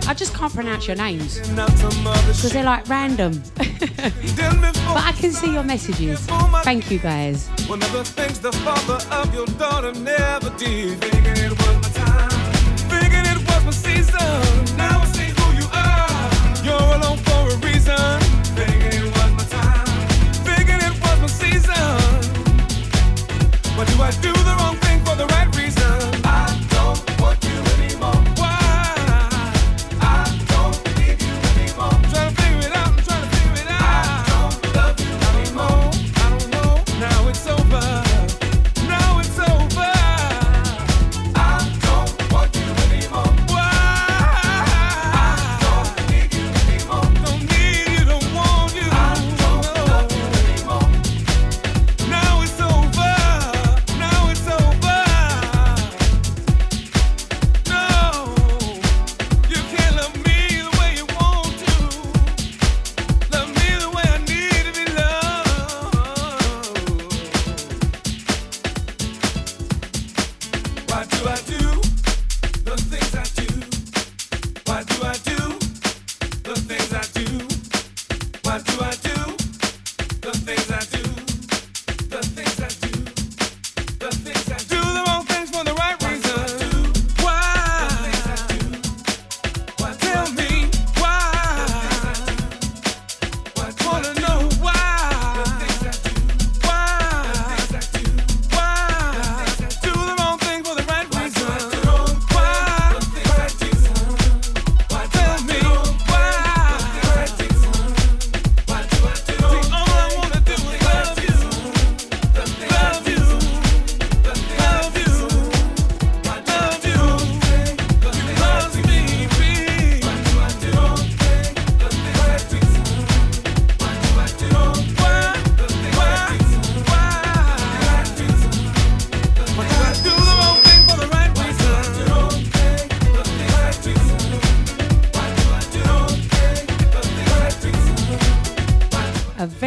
I 0.08 0.14
just 0.14 0.36
can't 0.36 0.54
pronounce 0.54 0.88
your 0.88 0.96
names 0.96 1.40
because 1.40 2.52
they're 2.52 2.64
like 2.64 2.88
random. 2.88 3.42
but 3.56 5.04
I 5.04 5.14
can 5.18 5.32
see 5.32 5.52
your 5.52 5.64
messages. 5.64 6.20
Thank 6.64 6.92
you, 6.92 7.00
guys. 7.00 7.50
Now 14.78 15.00
I 15.02 15.06
see 15.06 15.32
who 15.38 15.46
you 15.58 15.68
are. 15.74 16.64
You're 16.64 16.96
alone. 16.98 17.25
But 23.78 23.90
do 23.90 24.02
I 24.02 24.10
do 24.12 24.32
the 24.32 24.56
wrong 24.58 24.76
thing? 24.78 24.85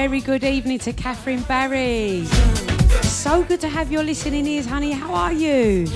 very 0.08 0.20
good 0.22 0.42
evening 0.42 0.78
to 0.78 0.90
Catherine 0.90 1.42
Barry. 1.42 2.24
So 3.02 3.42
good 3.42 3.60
to 3.60 3.68
have 3.68 3.92
your 3.92 4.02
listening 4.02 4.46
ears, 4.46 4.64
honey. 4.64 4.92
How 4.92 5.12
are 5.12 5.32
you? 5.34 5.86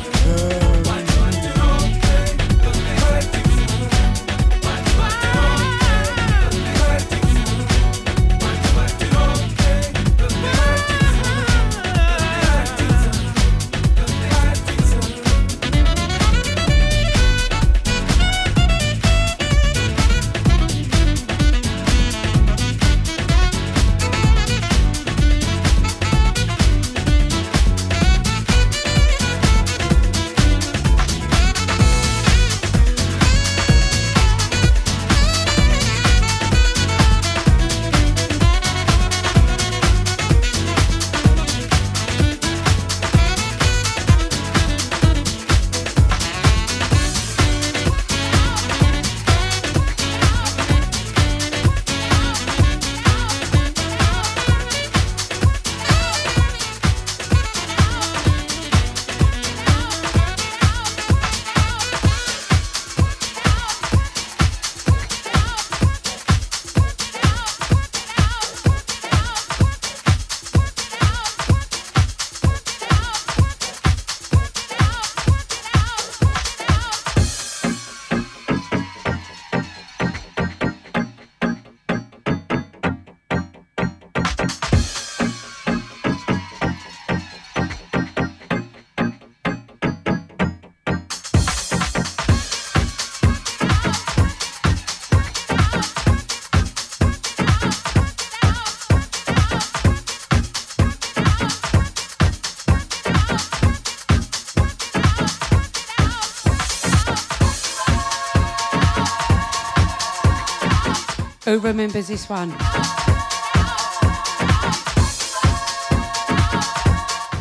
Who 111.52 111.58
remembers 111.58 112.08
this 112.08 112.30
one? 112.30 112.48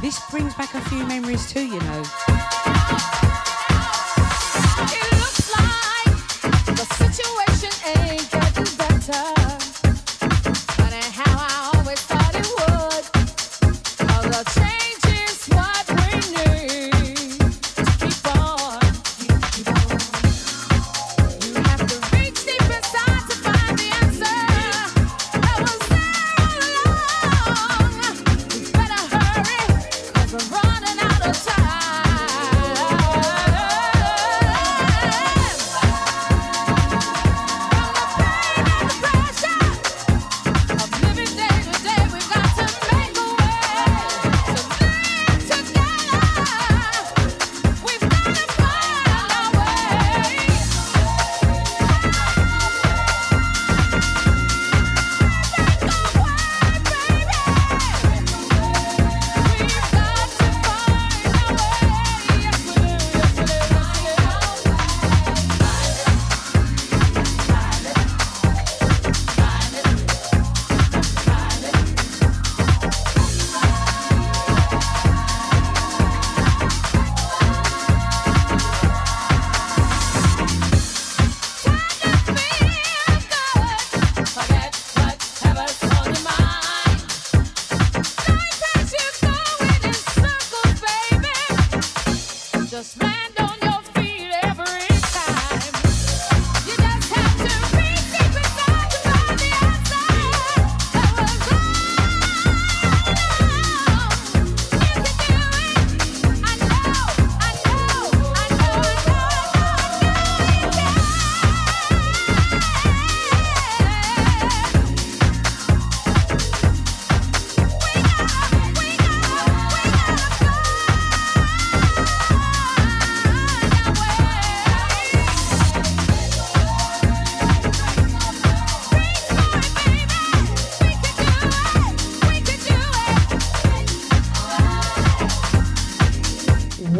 This 0.01 0.19
brings 0.29 0.53
back 0.55 0.73
a 0.73 0.81
few 0.89 1.05
memories 1.05 1.49
too, 1.49 1.65
you 1.65 1.79
know. 1.79 2.51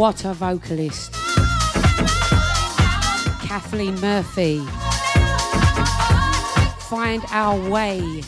What 0.02 0.26
a 0.26 0.34
vocalist. 0.34 1.14
Kathleen 3.44 4.02
Murphy. 4.02 4.58
Find 6.90 7.24
Our 7.30 7.70
Way. 7.70 8.24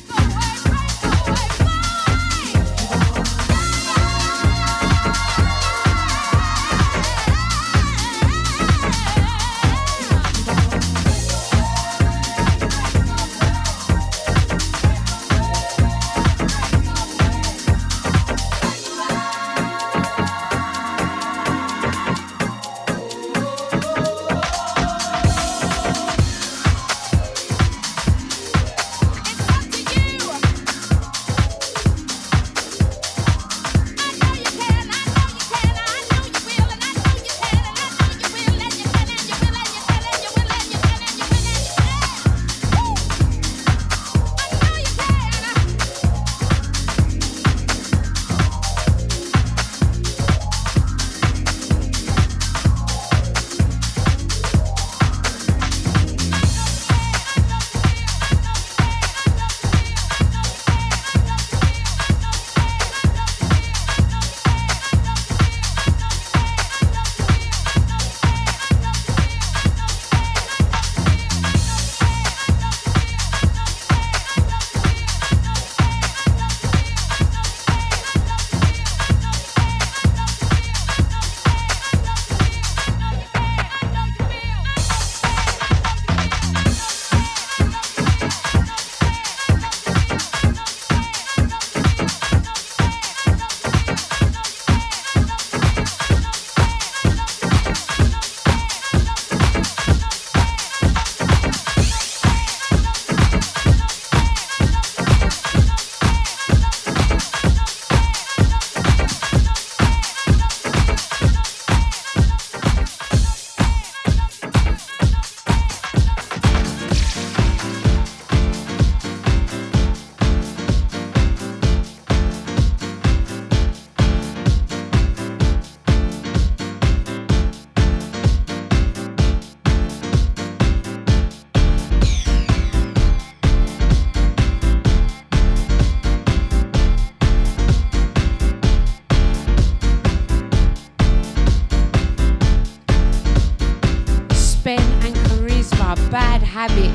habit 146.64 146.93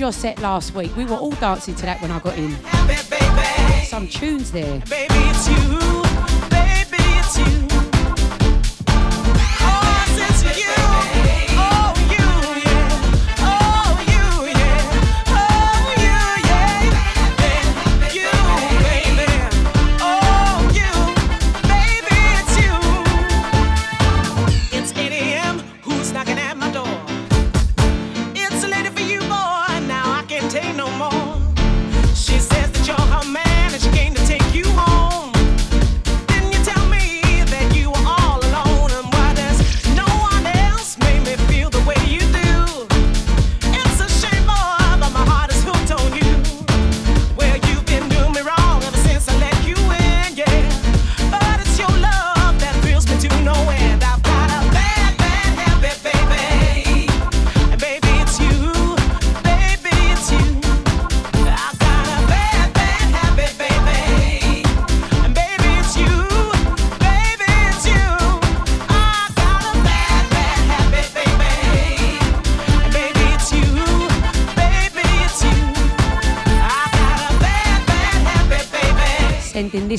your 0.00 0.12
set 0.12 0.40
last 0.40 0.74
week. 0.74 0.96
We 0.96 1.04
were 1.04 1.16
all 1.16 1.30
dancing 1.32 1.74
to 1.74 1.82
that 1.82 2.00
when 2.00 2.10
I 2.10 2.18
got 2.20 2.36
in. 2.38 2.56
Some 3.84 4.08
tunes 4.08 4.50
there. 4.50 4.80
Baby, 4.88 5.99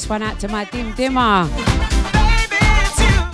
this 0.01 0.09
one 0.09 0.23
out 0.23 0.39
to 0.39 0.47
my 0.47 0.65
dim 0.65 0.91
dimmer. 0.95 1.47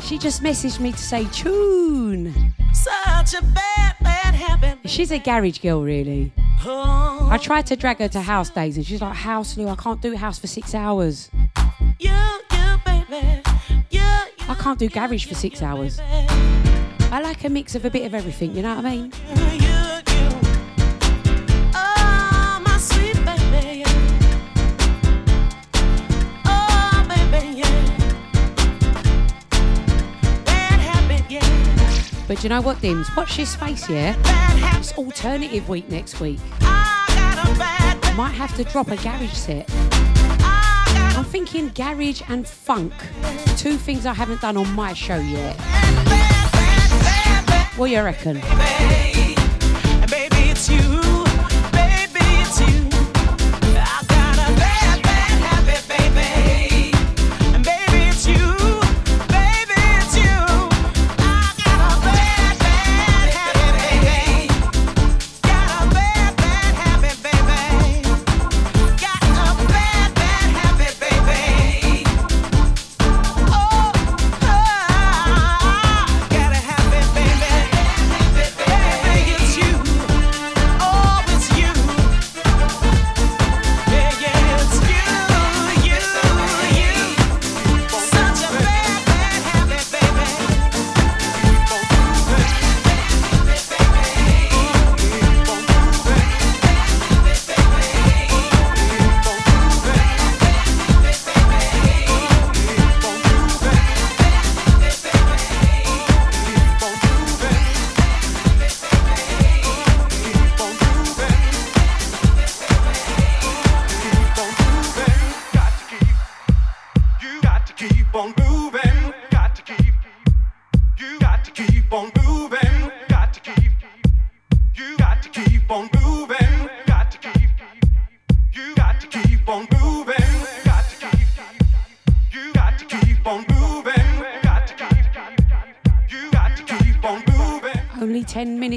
She 0.01 0.17
just 0.17 0.43
messaged 0.43 0.81
me 0.81 0.91
to 0.91 0.97
say 0.97 1.25
tune. 1.31 2.53
Such 2.73 3.35
a 3.35 3.41
bad, 3.41 3.95
bad 4.01 4.35
habit. 4.35 4.79
She's 4.89 5.11
a 5.11 5.19
garage 5.19 5.59
girl, 5.59 5.81
really. 5.81 6.33
Oh, 6.65 7.29
I 7.31 7.37
tried 7.37 7.67
to 7.67 7.77
drag 7.77 7.99
her 7.99 8.09
to 8.09 8.19
house 8.19 8.49
days, 8.49 8.75
and 8.75 8.85
she's 8.85 9.01
like, 9.01 9.15
"House, 9.15 9.55
Lou, 9.55 9.69
I 9.69 9.75
can't 9.75 10.01
do 10.01 10.13
house 10.17 10.39
for 10.39 10.47
six 10.47 10.75
hours. 10.75 11.29
you, 11.99 12.11
you, 12.51 12.77
baby. 12.85 13.41
You, 13.89 14.01
I 14.01 14.55
can't 14.59 14.77
do 14.77 14.89
garage 14.89 15.25
for 15.25 15.35
six 15.35 15.61
hours. 15.61 16.01
I 16.01 17.21
like 17.21 17.45
a 17.45 17.49
mix 17.49 17.75
of 17.75 17.85
a 17.85 17.89
bit 17.89 18.05
of 18.05 18.13
everything. 18.13 18.53
You 18.53 18.63
know 18.63 18.75
what 18.75 18.85
I 18.85 18.89
mean? 18.89 19.66
But 32.37 32.43
you 32.43 32.49
know 32.51 32.61
what, 32.61 32.79
Dims? 32.81 33.09
Watch 33.15 33.35
this 33.37 33.55
face, 33.55 33.89
yeah? 33.89 34.15
It's 34.77 34.95
alternative 34.95 35.67
week 35.67 35.89
next 35.89 36.19
week. 36.19 36.39
I 36.61 38.13
Might 38.15 38.33
have 38.33 38.55
to 38.57 38.63
drop 38.63 38.91
a 38.91 38.95
garage 38.97 39.33
set. 39.33 39.67
I'm 41.17 41.25
thinking 41.25 41.69
garage 41.69 42.21
and 42.29 42.47
funk. 42.47 42.93
Two 43.57 43.75
things 43.75 44.05
I 44.05 44.13
haven't 44.13 44.41
done 44.41 44.55
on 44.55 44.71
my 44.73 44.93
show 44.93 45.17
yet. 45.17 45.59
What 47.75 47.89
you 47.89 48.03
reckon? 48.03 48.39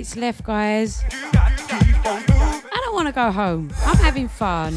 Minutes 0.01 0.17
left, 0.17 0.45
guys. 0.45 1.05
I 1.13 2.81
don't 2.85 2.95
want 2.95 3.09
to 3.09 3.13
go 3.13 3.31
home. 3.31 3.71
I'm 3.85 3.99
having 3.99 4.29
fun. 4.29 4.75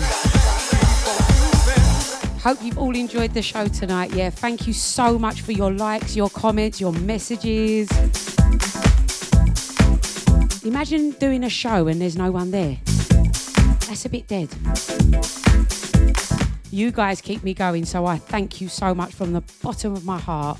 Hope 2.41 2.62
you've 2.62 2.78
all 2.78 2.94
enjoyed 2.94 3.34
the 3.34 3.41
show 3.41 3.68
tonight. 3.68 4.14
Yeah, 4.14 4.32
thank 4.32 4.68
you 4.68 4.74
so 4.74 5.18
much 5.18 5.40
for 5.40 5.54
your 5.54 5.72
likes, 5.72 6.14
your 6.18 6.30
comments, 6.30 6.82
your 6.82 6.91
messages. 6.91 7.90
Imagine 10.66 11.12
doing 11.12 11.45
a 11.45 11.50
show 11.50 11.88
and 11.88 12.02
there's 12.02 12.18
no 12.18 12.30
one 12.30 12.52
there. 12.52 12.78
That's 13.88 14.04
a 14.04 14.10
bit 14.10 14.28
dead. 14.28 14.50
You 16.70 16.91
guys 16.91 17.22
keep 17.22 17.44
me 17.44 17.54
going, 17.54 17.86
so 17.86 18.06
I 18.06 18.18
thank 18.18 18.60
you 18.60 18.68
so 18.68 18.94
much 18.94 19.14
from 19.14 19.32
the 19.32 19.44
bottom 19.62 19.94
of 19.94 20.04
my 20.04 20.20
heart. 20.20 20.60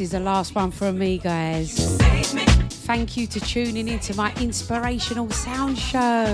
This 0.00 0.06
is 0.06 0.12
the 0.12 0.20
last 0.20 0.54
one 0.54 0.70
from 0.70 0.98
me, 0.98 1.18
guys. 1.18 1.98
Thank 2.86 3.18
you 3.18 3.26
to 3.26 3.38
tuning 3.38 3.86
into 3.86 4.16
my 4.16 4.32
inspirational 4.40 5.30
sound 5.30 5.76
show 5.76 6.24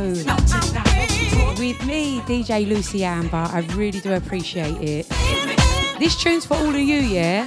with 1.59 1.85
me, 1.85 2.21
DJ 2.21 2.69
Lucie 2.69 3.05
Amber. 3.05 3.45
I 3.51 3.67
really 3.75 3.99
do 3.99 4.15
appreciate 4.15 4.81
it. 4.81 5.09
This 5.99 6.15
tune's 6.15 6.47
for 6.47 6.55
all 6.55 6.69
of 6.69 6.77
you, 6.77 7.01
yeah? 7.01 7.43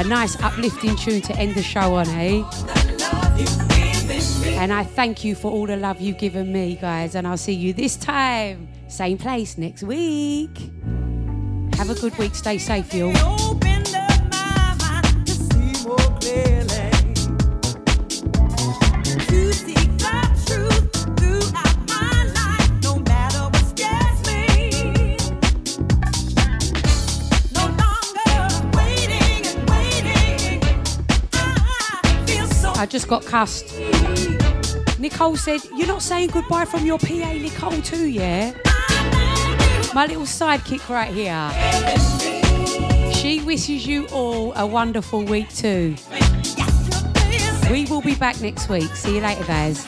A 0.00 0.04
nice 0.04 0.42
uplifting 0.42 0.96
tune 0.96 1.20
to 1.20 1.36
end 1.36 1.54
the 1.54 1.62
show 1.62 1.96
on, 1.96 2.08
eh? 2.08 2.42
And 4.58 4.72
I 4.72 4.84
thank 4.84 5.22
you 5.22 5.34
for 5.34 5.52
all 5.52 5.66
the 5.66 5.76
love 5.76 6.00
you've 6.00 6.16
given 6.16 6.50
me, 6.50 6.76
guys. 6.76 7.14
And 7.14 7.26
I'll 7.26 7.36
see 7.36 7.52
you 7.52 7.74
this 7.74 7.94
time, 7.94 8.70
same 8.88 9.18
place 9.18 9.58
next 9.58 9.82
week. 9.82 10.67
Have 11.78 11.90
a 11.90 11.94
good 11.94 12.18
week. 12.18 12.34
Stay 12.34 12.58
safe, 12.58 12.92
y'all. 12.92 13.12
I 32.76 32.86
just 32.86 33.06
got 33.06 33.24
cussed. 33.24 33.72
Nicole 34.98 35.36
said, 35.36 35.60
You're 35.76 35.86
not 35.86 36.02
saying 36.02 36.30
goodbye 36.30 36.64
from 36.64 36.84
your 36.84 36.98
PA, 36.98 37.32
Nicole, 37.34 37.80
too, 37.82 38.08
yeah? 38.08 38.52
My 39.94 40.06
little 40.06 40.22
sidekick 40.22 40.88
right 40.88 41.12
here. 41.12 41.50
She 43.14 43.40
wishes 43.40 43.86
you 43.86 44.06
all 44.08 44.52
a 44.54 44.66
wonderful 44.66 45.24
week, 45.24 45.48
too. 45.54 45.96
We 47.70 47.86
will 47.86 48.02
be 48.02 48.14
back 48.14 48.40
next 48.40 48.68
week. 48.68 48.94
See 48.94 49.16
you 49.16 49.22
later, 49.22 49.44
guys. 49.44 49.87